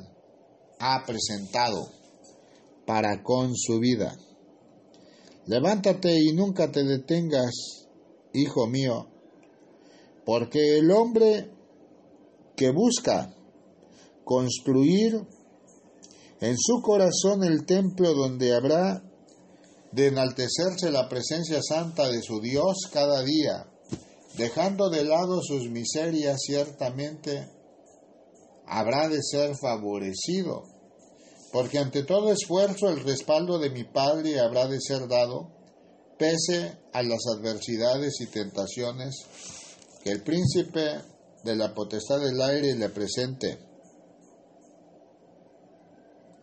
ha 0.79 1.05
presentado 1.07 1.91
para 2.87 3.23
con 3.23 3.55
su 3.55 3.79
vida. 3.79 4.17
Levántate 5.47 6.17
y 6.21 6.33
nunca 6.33 6.71
te 6.71 6.85
detengas, 6.85 7.87
hijo 8.33 8.67
mío, 8.67 9.09
porque 10.25 10.79
el 10.79 10.91
hombre 10.91 11.51
que 12.57 12.71
busca 12.71 13.33
construir 14.25 15.25
en 16.41 16.57
su 16.59 16.83
corazón 16.83 17.45
el 17.45 17.65
templo 17.65 18.13
donde 18.13 18.55
habrá 18.55 19.03
de 19.97 20.09
enaltecerse 20.09 20.91
la 20.91 21.09
presencia 21.09 21.63
santa 21.67 22.07
de 22.09 22.21
su 22.21 22.39
Dios 22.43 22.83
cada 22.93 23.23
día, 23.23 23.67
dejando 24.37 24.91
de 24.91 25.05
lado 25.05 25.41
sus 25.43 25.71
miserias, 25.71 26.37
ciertamente 26.45 27.49
habrá 28.67 29.09
de 29.09 29.23
ser 29.23 29.57
favorecido, 29.57 30.65
porque 31.51 31.79
ante 31.79 32.03
todo 32.03 32.31
esfuerzo 32.31 32.91
el 32.91 33.05
respaldo 33.05 33.59
de 33.59 33.71
mi 33.71 33.85
Padre 33.85 34.39
habrá 34.39 34.67
de 34.69 34.83
ser 34.83 35.09
dado, 35.09 35.49
pese 36.19 36.77
a 36.93 37.03
las 37.03 37.21
adversidades 37.35 38.21
y 38.21 38.27
tentaciones 38.27 39.17
que 40.05 40.11
el 40.11 40.23
príncipe 40.23 41.01
de 41.43 41.57
la 41.57 41.73
potestad 41.73 42.21
del 42.21 42.39
aire 42.43 42.75
le 42.75 42.91
presente. 42.91 43.59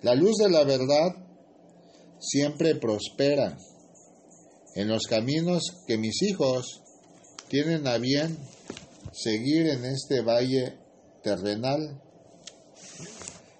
La 0.01 0.15
luz 0.15 0.37
de 0.37 0.49
la 0.49 0.63
verdad 0.63 1.32
siempre 2.23 2.75
prospera 2.75 3.57
en 4.75 4.87
los 4.87 5.03
caminos 5.03 5.61
que 5.85 5.97
mis 5.97 6.21
hijos 6.23 6.81
tienen 7.49 7.85
a 7.85 7.97
bien 7.97 8.37
seguir 9.11 9.67
en 9.67 9.85
este 9.85 10.21
valle 10.21 10.79
terrenal. 11.21 12.01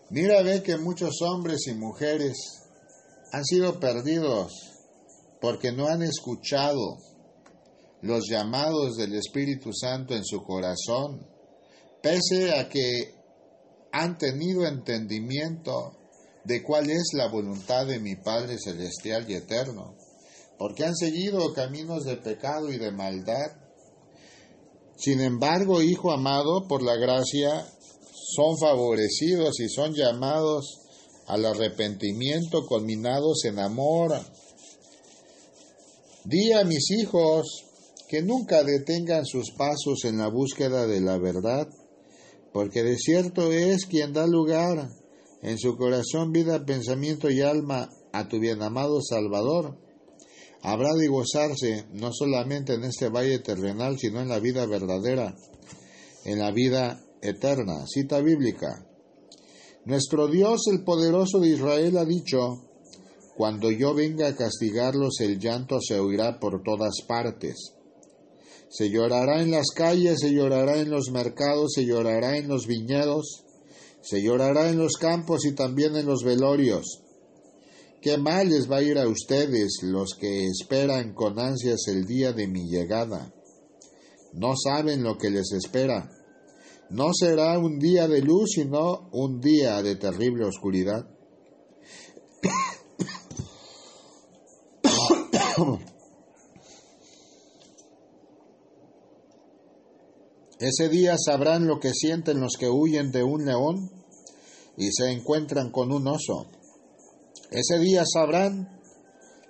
Mira, 0.09 0.41
ve 0.41 0.63
que 0.63 0.77
muchos 0.77 1.21
hombres 1.21 1.67
y 1.67 1.73
mujeres 1.73 2.35
han 3.31 3.43
sido 3.43 3.79
perdidos 3.79 4.53
porque 5.41 5.71
no 5.71 5.87
han 5.87 6.01
escuchado 6.01 6.97
los 8.01 8.27
llamados 8.29 8.95
del 8.95 9.15
Espíritu 9.15 9.71
Santo 9.73 10.15
en 10.15 10.23
su 10.23 10.43
corazón, 10.43 11.27
pese 12.01 12.53
a 12.57 12.69
que 12.69 13.13
han 13.91 14.17
tenido 14.17 14.65
entendimiento 14.65 16.02
de 16.45 16.61
cuál 16.61 16.89
es 16.89 17.11
la 17.13 17.27
voluntad 17.27 17.85
de 17.87 17.99
mi 17.99 18.15
Padre 18.15 18.57
Celestial 18.59 19.29
y 19.29 19.35
Eterno, 19.35 19.95
porque 20.57 20.85
han 20.85 20.95
seguido 20.95 21.53
caminos 21.53 22.03
de 22.03 22.17
pecado 22.17 22.71
y 22.71 22.77
de 22.77 22.91
maldad. 22.91 23.51
Sin 24.97 25.21
embargo, 25.21 25.81
Hijo 25.81 26.11
amado, 26.11 26.67
por 26.67 26.83
la 26.83 26.95
gracia, 26.95 27.65
son 28.35 28.57
favorecidos 28.59 29.59
y 29.59 29.69
son 29.69 29.93
llamados 29.93 30.79
al 31.27 31.45
arrepentimiento 31.45 32.65
culminados 32.65 33.45
en 33.45 33.59
amor. 33.59 34.19
Di 36.25 36.51
a 36.53 36.63
mis 36.63 36.91
hijos 36.91 37.65
que 38.07 38.21
nunca 38.21 38.63
detengan 38.63 39.25
sus 39.25 39.51
pasos 39.51 40.03
en 40.05 40.17
la 40.17 40.29
búsqueda 40.29 40.87
de 40.87 41.01
la 41.01 41.17
verdad, 41.17 41.67
porque 42.51 42.83
de 42.83 42.97
cierto 42.97 43.51
es 43.51 43.85
quien 43.85 44.13
da 44.13 44.27
lugar 44.27 44.89
en 45.43 45.59
su 45.59 45.75
corazón, 45.75 46.31
vida, 46.31 46.65
pensamiento 46.65 47.29
y 47.29 47.41
alma 47.41 47.89
a 48.13 48.29
tu 48.29 48.39
bien 48.39 48.63
amado 48.63 49.01
Salvador, 49.01 49.77
habrá 50.61 50.93
de 50.93 51.07
gozarse 51.07 51.85
no 51.91 52.11
solamente 52.13 52.75
en 52.75 52.85
este 52.85 53.09
valle 53.09 53.39
terrenal, 53.39 53.97
sino 53.99 54.21
en 54.21 54.29
la 54.29 54.39
vida 54.39 54.65
verdadera, 54.65 55.35
en 56.23 56.39
la 56.39 56.51
vida 56.51 57.03
eterna. 57.21 57.85
Cita 57.87 58.21
bíblica. 58.21 58.87
Nuestro 59.83 60.29
Dios, 60.29 60.61
el 60.71 60.85
poderoso 60.85 61.41
de 61.41 61.49
Israel, 61.49 61.97
ha 61.97 62.05
dicho, 62.05 62.63
cuando 63.35 63.69
yo 63.69 63.93
venga 63.93 64.27
a 64.27 64.35
castigarlos, 64.37 65.19
el 65.19 65.39
llanto 65.39 65.79
se 65.81 65.99
oirá 65.99 66.39
por 66.39 66.63
todas 66.63 67.01
partes. 67.05 67.73
Se 68.69 68.89
llorará 68.89 69.41
en 69.41 69.51
las 69.51 69.71
calles, 69.75 70.19
se 70.21 70.31
llorará 70.31 70.77
en 70.77 70.89
los 70.89 71.11
mercados, 71.11 71.73
se 71.75 71.85
llorará 71.85 72.37
en 72.37 72.47
los 72.47 72.65
viñedos, 72.65 73.42
se 74.03 74.21
llorará 74.21 74.69
en 74.69 74.77
los 74.77 74.97
campos 74.97 75.45
y 75.45 75.53
también 75.53 75.95
en 75.95 76.05
los 76.05 76.23
velorios. 76.23 77.01
Qué 78.01 78.17
mal 78.17 78.49
les 78.49 78.69
va 78.69 78.77
a 78.77 78.83
ir 78.83 78.99
a 78.99 79.07
ustedes 79.07 79.79
los 79.81 80.15
que 80.15 80.45
esperan 80.45 81.13
con 81.13 81.39
ansias 81.39 81.87
el 81.87 82.05
día 82.05 82.33
de 82.33 82.47
mi 82.47 82.69
llegada. 82.69 83.33
No 84.33 84.55
saben 84.61 85.03
lo 85.03 85.17
que 85.17 85.29
les 85.29 85.53
espera. 85.53 86.11
No 86.89 87.13
será 87.13 87.57
un 87.57 87.79
día 87.79 88.09
de 88.09 88.21
luz, 88.21 88.51
sino 88.55 89.09
un 89.13 89.39
día 89.39 89.81
de 89.81 89.95
terrible 89.95 90.43
oscuridad. 90.45 91.07
Ese 100.63 100.87
día 100.87 101.17
sabrán 101.17 101.67
lo 101.67 101.81
que 101.81 101.91
sienten 101.93 102.39
los 102.39 102.53
que 102.57 102.69
huyen 102.69 103.11
de 103.11 103.21
un 103.21 103.43
león 103.43 103.91
y 104.77 104.93
se 104.93 105.11
encuentran 105.11 105.71
con 105.71 105.91
un 105.91 106.07
oso. 106.07 106.47
Ese 107.51 107.79
día 107.79 108.05
sabrán 108.05 108.79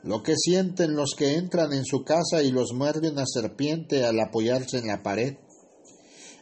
lo 0.01 0.23
que 0.23 0.33
sienten 0.35 0.95
los 0.95 1.11
que 1.15 1.35
entran 1.35 1.71
en 1.71 1.85
su 1.85 2.03
casa 2.03 2.41
y 2.41 2.49
los 2.49 2.73
muerde 2.73 3.11
una 3.11 3.25
serpiente 3.27 4.03
al 4.03 4.19
apoyarse 4.19 4.79
en 4.79 4.87
la 4.87 5.03
pared. 5.03 5.35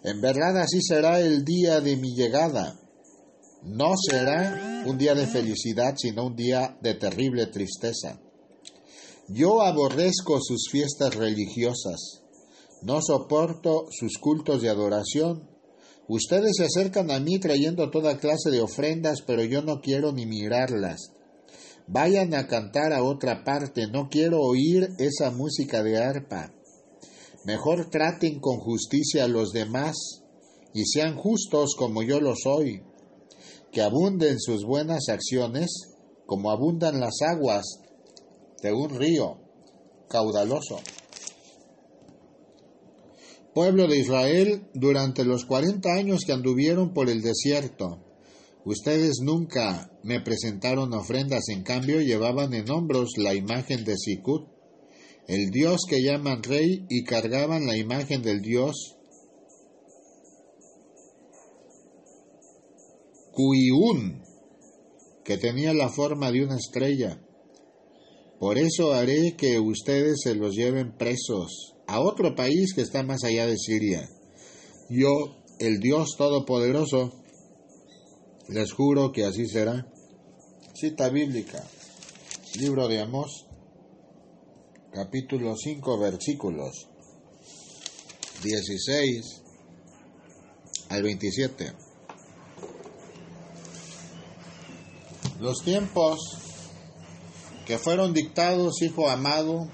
En 0.06 0.22
verdad 0.22 0.58
así 0.60 0.82
será 0.82 1.20
el 1.20 1.44
día 1.44 1.82
de 1.82 1.98
mi 1.98 2.16
llegada. 2.16 2.80
No 3.64 3.96
será 3.98 4.86
un 4.86 4.98
día 4.98 5.16
de 5.16 5.28
felicidad, 5.28 5.96
sino 5.98 6.28
un 6.28 6.38
día 6.38 6.78
de 6.82 6.94
terrible 6.94 7.48
tristeza. 7.48 8.22
Yo 9.28 9.64
aborrezco 9.64 10.40
sus 10.42 10.70
fiestas 10.72 11.14
religiosas 11.14 12.21
no 12.82 13.02
soporto 13.02 13.86
sus 13.92 14.18
cultos 14.18 14.62
de 14.62 14.70
adoración. 14.70 15.50
Ustedes 16.08 16.54
se 16.58 16.66
acercan 16.66 17.12
a 17.12 17.20
mí 17.20 17.40
trayendo 17.40 17.90
toda 17.90 18.18
clase 18.18 18.50
de 18.50 18.62
ofrendas, 18.62 19.22
pero 19.26 19.44
yo 19.44 19.62
no 19.62 19.82
quiero 19.82 20.12
ni 20.12 20.26
mirarlas. 20.26 21.14
Vayan 21.88 22.34
a 22.34 22.48
cantar 22.48 22.94
a 22.94 23.04
otra 23.04 23.44
parte, 23.44 23.88
no 23.88 24.10
quiero 24.10 24.40
oír 24.42 24.90
esa 24.98 25.32
música 25.32 25.84
de 25.84 25.98
arpa. 25.98 26.54
Mejor 27.46 27.90
traten 27.90 28.40
con 28.40 28.58
justicia 28.58 29.26
a 29.26 29.28
los 29.28 29.52
demás 29.52 29.96
y 30.74 30.86
sean 30.86 31.16
justos 31.16 31.76
como 31.78 32.04
yo 32.04 32.20
lo 32.20 32.34
soy. 32.36 32.84
Que 33.72 33.82
abunden 33.82 34.40
sus 34.40 34.66
buenas 34.66 35.10
acciones 35.10 35.70
como 36.26 36.52
abundan 36.52 37.00
las 37.00 37.22
aguas 37.22 37.80
de 38.62 38.74
un 38.74 38.90
río 38.90 39.38
caudaloso. 40.08 40.78
Pueblo 43.54 43.88
de 43.88 43.98
Israel, 43.98 44.64
durante 44.74 45.26
los 45.26 45.46
cuarenta 45.46 45.94
años 45.94 46.24
que 46.26 46.32
anduvieron 46.32 46.94
por 46.94 47.10
el 47.10 47.22
desierto, 47.22 48.00
ustedes 48.64 49.18
nunca 49.22 49.92
me 50.04 50.22
presentaron 50.22 50.94
ofrendas, 50.94 51.50
en 51.50 51.64
cambio 51.64 52.00
llevaban 52.00 52.54
en 52.54 52.70
hombros 52.72 53.10
la 53.18 53.34
imagen 53.34 53.84
de 53.84 53.98
Sikut, 53.98 54.48
el 55.28 55.50
dios 55.50 55.82
que 55.88 56.02
llaman 56.02 56.44
rey, 56.44 56.86
y 56.90 57.04
cargaban 57.04 57.66
la 57.66 57.76
imagen 57.76 58.22
del 58.22 58.42
dios 58.42 58.98
Cuiún, 63.34 64.24
que 65.24 65.38
tenía 65.38 65.74
la 65.74 65.90
forma 65.90 66.32
de 66.32 66.44
una 66.44 66.58
estrella. 66.58 67.22
Por 68.42 68.58
eso 68.58 68.92
haré 68.92 69.36
que 69.38 69.60
ustedes 69.60 70.22
se 70.24 70.34
los 70.34 70.56
lleven 70.56 70.98
presos 70.98 71.76
a 71.86 72.02
otro 72.02 72.34
país 72.34 72.74
que 72.74 72.82
está 72.82 73.04
más 73.04 73.24
allá 73.24 73.46
de 73.46 73.56
Siria. 73.56 74.10
Yo, 74.90 75.38
el 75.60 75.80
Dios 75.80 76.16
Todopoderoso, 76.18 77.12
les 78.48 78.74
juro 78.74 79.12
que 79.12 79.26
así 79.26 79.46
será. 79.46 79.86
Cita 80.74 81.10
bíblica, 81.10 81.64
libro 82.56 82.88
de 82.88 83.02
Amós, 83.02 83.46
capítulo 84.92 85.56
5, 85.56 86.00
versículos 86.00 86.88
16 88.44 89.44
al 90.90 91.04
27. 91.04 91.74
Los 95.40 95.60
tiempos 95.64 96.51
que 97.66 97.78
fueron 97.78 98.14
dictados, 98.14 98.82
hijo 98.82 99.10
amado, 99.10 99.70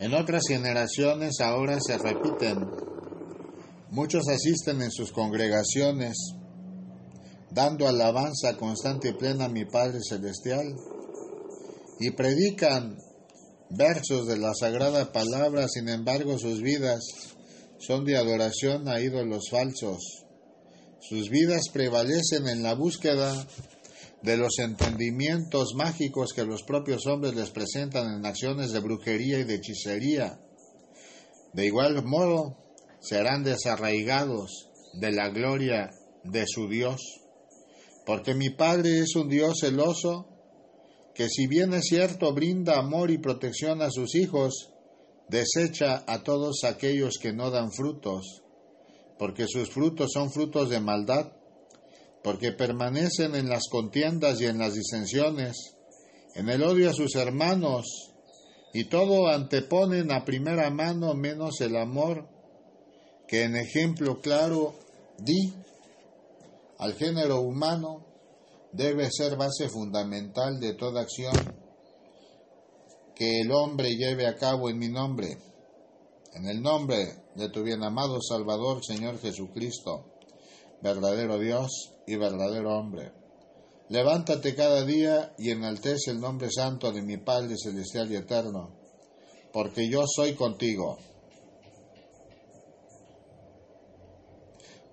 en 0.00 0.14
otras 0.14 0.42
generaciones 0.46 1.40
ahora 1.40 1.78
se 1.80 1.98
repiten. 1.98 2.68
Muchos 3.90 4.28
asisten 4.28 4.82
en 4.82 4.92
sus 4.92 5.12
congregaciones, 5.12 6.14
dando 7.50 7.88
alabanza 7.88 8.56
constante 8.56 9.08
y 9.08 9.12
plena 9.14 9.46
a 9.46 9.48
mi 9.48 9.64
Padre 9.64 9.98
Celestial, 10.06 10.66
y 11.98 12.10
predican 12.12 12.96
versos 13.70 14.26
de 14.26 14.38
la 14.38 14.52
sagrada 14.54 15.12
palabra, 15.12 15.66
sin 15.68 15.88
embargo 15.88 16.38
sus 16.38 16.60
vidas 16.62 17.00
son 17.78 18.04
de 18.04 18.16
adoración 18.16 18.88
a 18.88 19.00
ídolos 19.00 19.50
falsos. 19.50 20.24
Sus 21.00 21.28
vidas 21.28 21.62
prevalecen 21.72 22.48
en 22.48 22.62
la 22.62 22.74
búsqueda 22.74 23.46
de 24.22 24.36
los 24.36 24.58
entendimientos 24.58 25.74
mágicos 25.74 26.32
que 26.32 26.44
los 26.44 26.62
propios 26.62 27.06
hombres 27.06 27.34
les 27.34 27.50
presentan 27.50 28.12
en 28.12 28.26
acciones 28.26 28.72
de 28.72 28.80
brujería 28.80 29.38
y 29.38 29.44
de 29.44 29.54
hechicería. 29.54 30.40
De 31.52 31.66
igual 31.66 32.04
modo, 32.04 32.56
serán 33.00 33.44
desarraigados 33.44 34.68
de 34.94 35.12
la 35.12 35.28
gloria 35.28 35.90
de 36.24 36.44
su 36.46 36.68
Dios, 36.68 37.00
porque 38.04 38.34
mi 38.34 38.50
Padre 38.50 39.00
es 39.00 39.14
un 39.14 39.28
Dios 39.28 39.58
celoso, 39.60 40.26
que 41.14 41.28
si 41.28 41.46
bien 41.46 41.72
es 41.74 41.84
cierto 41.84 42.32
brinda 42.32 42.78
amor 42.78 43.10
y 43.10 43.18
protección 43.18 43.82
a 43.82 43.90
sus 43.90 44.14
hijos, 44.14 44.72
desecha 45.28 46.04
a 46.06 46.22
todos 46.22 46.64
aquellos 46.64 47.18
que 47.20 47.32
no 47.32 47.50
dan 47.50 47.70
frutos, 47.72 48.42
porque 49.18 49.46
sus 49.46 49.70
frutos 49.70 50.10
son 50.12 50.30
frutos 50.30 50.70
de 50.70 50.80
maldad 50.80 51.32
porque 52.22 52.52
permanecen 52.52 53.34
en 53.34 53.48
las 53.48 53.68
contiendas 53.70 54.40
y 54.40 54.46
en 54.46 54.58
las 54.58 54.74
disensiones, 54.74 55.74
en 56.34 56.48
el 56.48 56.62
odio 56.62 56.90
a 56.90 56.94
sus 56.94 57.14
hermanos, 57.16 58.12
y 58.72 58.84
todo 58.84 59.28
anteponen 59.28 60.12
a 60.12 60.24
primera 60.24 60.70
mano 60.70 61.14
menos 61.14 61.60
el 61.60 61.76
amor, 61.76 62.28
que 63.26 63.44
en 63.44 63.56
ejemplo 63.56 64.20
claro 64.20 64.74
di 65.18 65.52
al 66.78 66.94
género 66.94 67.40
humano 67.40 68.06
debe 68.72 69.10
ser 69.10 69.36
base 69.36 69.68
fundamental 69.68 70.60
de 70.60 70.74
toda 70.74 71.02
acción 71.02 71.34
que 73.14 73.40
el 73.40 73.50
hombre 73.50 73.96
lleve 73.96 74.26
a 74.26 74.36
cabo 74.36 74.70
en 74.70 74.78
mi 74.78 74.88
nombre, 74.88 75.38
en 76.34 76.46
el 76.46 76.62
nombre 76.62 77.24
de 77.34 77.48
tu 77.48 77.62
bien 77.62 77.82
amado 77.82 78.20
Salvador, 78.22 78.84
Señor 78.84 79.18
Jesucristo, 79.18 80.04
verdadero 80.82 81.38
Dios 81.38 81.97
y 82.08 82.16
verdadero 82.16 82.78
hombre. 82.78 83.12
Levántate 83.90 84.54
cada 84.54 84.84
día 84.84 85.34
y 85.38 85.50
enaltece 85.50 86.10
el 86.10 86.20
nombre 86.20 86.48
santo 86.50 86.90
de 86.90 87.02
mi 87.02 87.18
Padre 87.18 87.54
celestial 87.62 88.10
y 88.10 88.16
eterno, 88.16 88.74
porque 89.52 89.88
yo 89.90 90.04
soy 90.06 90.34
contigo. 90.34 90.98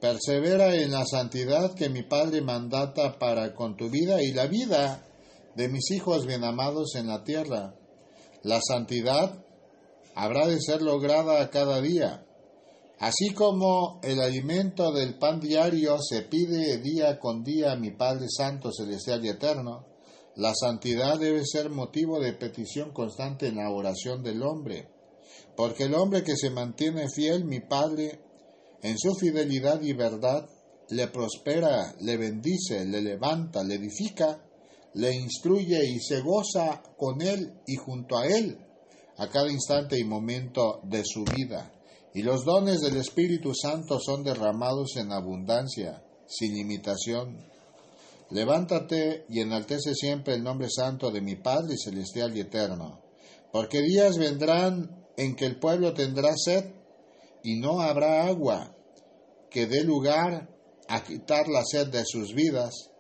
Persevera 0.01 0.75
en 0.75 0.91
la 0.91 1.05
santidad 1.05 1.73
que 1.73 1.89
mi 1.89 2.03
Padre 2.03 2.41
mandata 2.41 3.17
para 3.17 3.55
con 3.55 3.77
tu 3.77 3.89
vida 3.89 4.21
y 4.21 4.33
la 4.33 4.47
vida 4.47 5.05
de 5.55 5.69
mis 5.69 5.89
hijos 5.91 6.25
bien 6.25 6.43
amados 6.43 6.95
en 6.95 7.07
la 7.07 7.23
tierra. 7.23 7.75
La 8.43 8.59
santidad 8.61 9.41
habrá 10.15 10.47
de 10.47 10.59
ser 10.59 10.81
lograda 10.81 11.49
cada 11.49 11.81
día 11.81 12.24
Así 12.99 13.33
como 13.33 13.99
el 14.03 14.21
alimento 14.21 14.93
del 14.93 15.17
pan 15.17 15.41
diario 15.41 15.97
se 16.01 16.21
pide 16.21 16.77
día 16.77 17.19
con 17.19 17.43
día 17.43 17.73
a 17.73 17.75
mi 17.75 17.91
Padre 17.91 18.27
Santo, 18.29 18.71
Celestial 18.71 19.25
y 19.25 19.29
Eterno, 19.29 19.85
la 20.37 20.53
santidad 20.55 21.19
debe 21.19 21.45
ser 21.45 21.69
motivo 21.69 22.19
de 22.19 22.33
petición 22.33 22.91
constante 22.93 23.47
en 23.47 23.57
la 23.57 23.69
oración 23.69 24.23
del 24.23 24.41
hombre, 24.43 24.87
porque 25.57 25.83
el 25.83 25.93
hombre 25.93 26.23
que 26.23 26.37
se 26.37 26.49
mantiene 26.49 27.09
fiel, 27.13 27.43
mi 27.43 27.59
Padre, 27.59 28.21
en 28.81 28.97
su 28.97 29.13
fidelidad 29.15 29.81
y 29.81 29.91
verdad, 29.91 30.47
le 30.89 31.07
prospera, 31.07 31.95
le 31.99 32.15
bendice, 32.15 32.85
le 32.85 33.01
levanta, 33.01 33.63
le 33.63 33.75
edifica, 33.75 34.41
le 34.93 35.13
instruye 35.13 35.85
y 35.85 35.99
se 35.99 36.21
goza 36.21 36.81
con 36.97 37.21
él 37.21 37.59
y 37.67 37.75
junto 37.75 38.17
a 38.17 38.27
él 38.27 38.57
a 39.17 39.27
cada 39.29 39.51
instante 39.51 39.99
y 39.99 40.05
momento 40.05 40.79
de 40.83 41.03
su 41.03 41.25
vida 41.25 41.74
y 42.15 42.23
los 42.23 42.45
dones 42.45 42.79
del 42.79 42.95
Espíritu 42.95 43.53
Santo 43.53 43.99
son 43.99 44.23
derramados 44.23 44.95
en 44.95 45.11
abundancia, 45.11 46.01
sin 46.25 46.53
limitación. 46.53 47.45
Levántate 48.31 49.25
y 49.27 49.41
enaltece 49.41 49.93
siempre 49.93 50.35
el 50.35 50.41
nombre 50.41 50.69
santo 50.69 51.11
de 51.11 51.19
mi 51.19 51.35
Padre 51.35 51.75
celestial 51.77 52.35
y 52.37 52.39
eterno, 52.39 53.01
porque 53.51 53.81
días 53.81 54.17
vendrán 54.17 55.05
en 55.17 55.35
que 55.35 55.45
el 55.45 55.59
pueblo 55.59 55.93
tendrá 55.93 56.33
sed 56.37 56.63
y 57.43 57.59
no 57.59 57.81
habrá 57.81 58.25
agua 58.27 58.73
que 59.51 59.67
dé 59.67 59.83
lugar 59.83 60.47
a 60.87 61.03
quitar 61.03 61.49
la 61.49 61.63
sed 61.65 61.87
de 61.87 62.05
sus 62.05 62.33
vidas, 62.33 62.91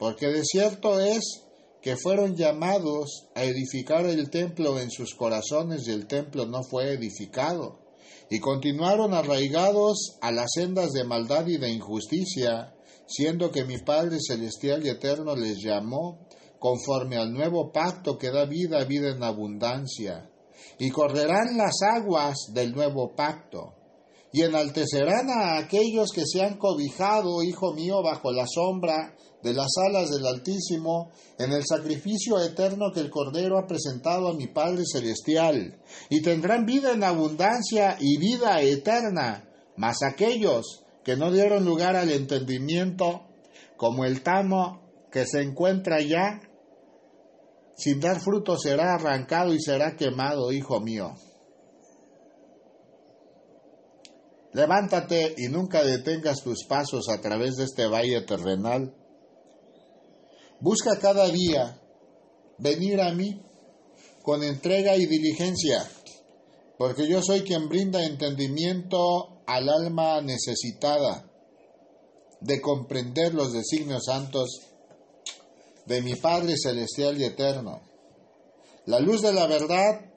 porque 0.00 0.26
de 0.26 0.42
cierto 0.42 0.98
es 0.98 1.44
que 1.80 1.96
fueron 1.96 2.34
llamados 2.34 3.28
a 3.36 3.44
edificar 3.44 4.04
el 4.06 4.30
templo 4.30 4.80
en 4.80 4.90
sus 4.90 5.14
corazones 5.14 5.86
y 5.86 5.92
el 5.92 6.08
templo 6.08 6.44
no 6.46 6.64
fue 6.64 6.92
edificado 6.92 7.83
y 8.30 8.40
continuaron 8.40 9.14
arraigados 9.14 10.16
a 10.20 10.32
las 10.32 10.50
sendas 10.54 10.90
de 10.92 11.04
maldad 11.04 11.46
y 11.46 11.58
de 11.58 11.70
injusticia, 11.70 12.74
siendo 13.06 13.50
que 13.50 13.64
mi 13.64 13.78
Padre 13.78 14.18
Celestial 14.20 14.84
y 14.84 14.88
Eterno 14.88 15.36
les 15.36 15.58
llamó 15.62 16.26
conforme 16.58 17.16
al 17.16 17.32
nuevo 17.32 17.70
pacto 17.72 18.16
que 18.16 18.30
da 18.30 18.46
vida, 18.46 18.82
vida 18.84 19.10
en 19.10 19.22
abundancia, 19.22 20.30
y 20.78 20.90
correrán 20.90 21.56
las 21.56 21.82
aguas 21.82 22.36
del 22.52 22.72
nuevo 22.74 23.14
pacto, 23.14 23.74
y 24.32 24.42
enaltecerán 24.42 25.28
a 25.30 25.58
aquellos 25.58 26.10
que 26.12 26.24
se 26.26 26.42
han 26.42 26.56
cobijado, 26.56 27.42
hijo 27.42 27.74
mío, 27.74 28.02
bajo 28.02 28.32
la 28.32 28.46
sombra 28.46 29.14
de 29.44 29.52
las 29.52 29.68
alas 29.76 30.08
del 30.08 30.26
Altísimo 30.26 31.12
en 31.38 31.52
el 31.52 31.64
sacrificio 31.66 32.40
eterno 32.40 32.90
que 32.92 33.00
el 33.00 33.10
Cordero 33.10 33.58
ha 33.58 33.66
presentado 33.66 34.28
a 34.28 34.34
mi 34.34 34.46
Padre 34.46 34.84
Celestial, 34.90 35.78
y 36.08 36.22
tendrán 36.22 36.64
vida 36.64 36.92
en 36.92 37.04
abundancia 37.04 37.98
y 38.00 38.16
vida 38.16 38.62
eterna, 38.62 39.46
mas 39.76 40.02
aquellos 40.02 40.82
que 41.04 41.16
no 41.16 41.30
dieron 41.30 41.66
lugar 41.66 41.94
al 41.94 42.10
entendimiento, 42.10 43.26
como 43.76 44.06
el 44.06 44.22
tamo 44.22 44.80
que 45.12 45.26
se 45.26 45.42
encuentra 45.42 46.00
ya, 46.00 46.40
sin 47.76 48.00
dar 48.00 48.20
fruto 48.20 48.56
será 48.56 48.94
arrancado 48.94 49.52
y 49.52 49.60
será 49.60 49.94
quemado, 49.94 50.52
hijo 50.52 50.80
mío. 50.80 51.12
Levántate 54.54 55.34
y 55.36 55.48
nunca 55.48 55.82
detengas 55.82 56.42
tus 56.42 56.64
pasos 56.64 57.10
a 57.10 57.20
través 57.20 57.56
de 57.56 57.64
este 57.64 57.86
valle 57.86 58.22
terrenal 58.22 58.94
Busca 60.60 60.98
cada 60.98 61.28
día 61.28 61.80
venir 62.58 63.00
a 63.00 63.12
mí 63.12 63.40
con 64.22 64.42
entrega 64.42 64.96
y 64.96 65.06
diligencia, 65.06 65.88
porque 66.78 67.06
yo 67.08 67.22
soy 67.22 67.42
quien 67.42 67.68
brinda 67.68 68.04
entendimiento 68.04 69.42
al 69.46 69.68
alma 69.68 70.20
necesitada 70.22 71.30
de 72.40 72.60
comprender 72.60 73.34
los 73.34 73.52
designios 73.52 74.04
santos 74.06 74.60
de 75.86 76.02
mi 76.02 76.14
Padre 76.14 76.54
Celestial 76.56 77.20
y 77.20 77.24
Eterno. 77.24 77.82
La 78.86 79.00
luz 79.00 79.22
de 79.22 79.32
la 79.32 79.46
verdad 79.46 80.12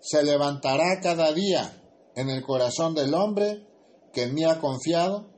se 0.00 0.22
levantará 0.22 1.00
cada 1.00 1.32
día 1.32 1.82
en 2.14 2.30
el 2.30 2.42
corazón 2.42 2.94
del 2.94 3.14
hombre 3.14 3.66
que 4.12 4.24
en 4.24 4.34
mí 4.34 4.44
ha 4.44 4.60
confiado 4.60 5.28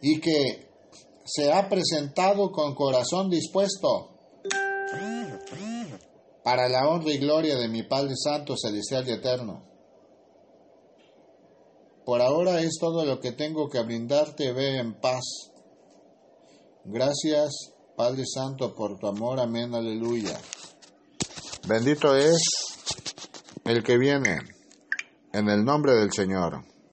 y 0.00 0.20
que 0.20 0.71
se 1.24 1.52
ha 1.52 1.68
presentado 1.68 2.50
con 2.50 2.74
corazón 2.74 3.30
dispuesto 3.30 4.10
para 6.42 6.68
la 6.68 6.88
honra 6.88 7.12
y 7.12 7.18
gloria 7.18 7.56
de 7.56 7.68
mi 7.68 7.84
Padre 7.84 8.14
Santo, 8.16 8.54
Celestial 8.56 9.08
y 9.08 9.12
Eterno. 9.12 9.64
Por 12.04 12.20
ahora 12.20 12.60
es 12.60 12.78
todo 12.80 13.04
lo 13.04 13.20
que 13.20 13.32
tengo 13.32 13.68
que 13.68 13.80
brindarte, 13.82 14.52
ve 14.52 14.78
en 14.78 14.94
paz. 14.94 15.22
Gracias, 16.84 17.72
Padre 17.96 18.24
Santo, 18.26 18.74
por 18.74 18.98
tu 18.98 19.06
amor, 19.06 19.38
amén, 19.38 19.72
aleluya. 19.72 20.36
Bendito 21.68 22.16
es 22.16 22.42
el 23.64 23.84
que 23.84 23.96
viene 23.98 24.38
en 25.32 25.48
el 25.48 25.64
nombre 25.64 25.94
del 25.94 26.12
Señor. 26.12 26.71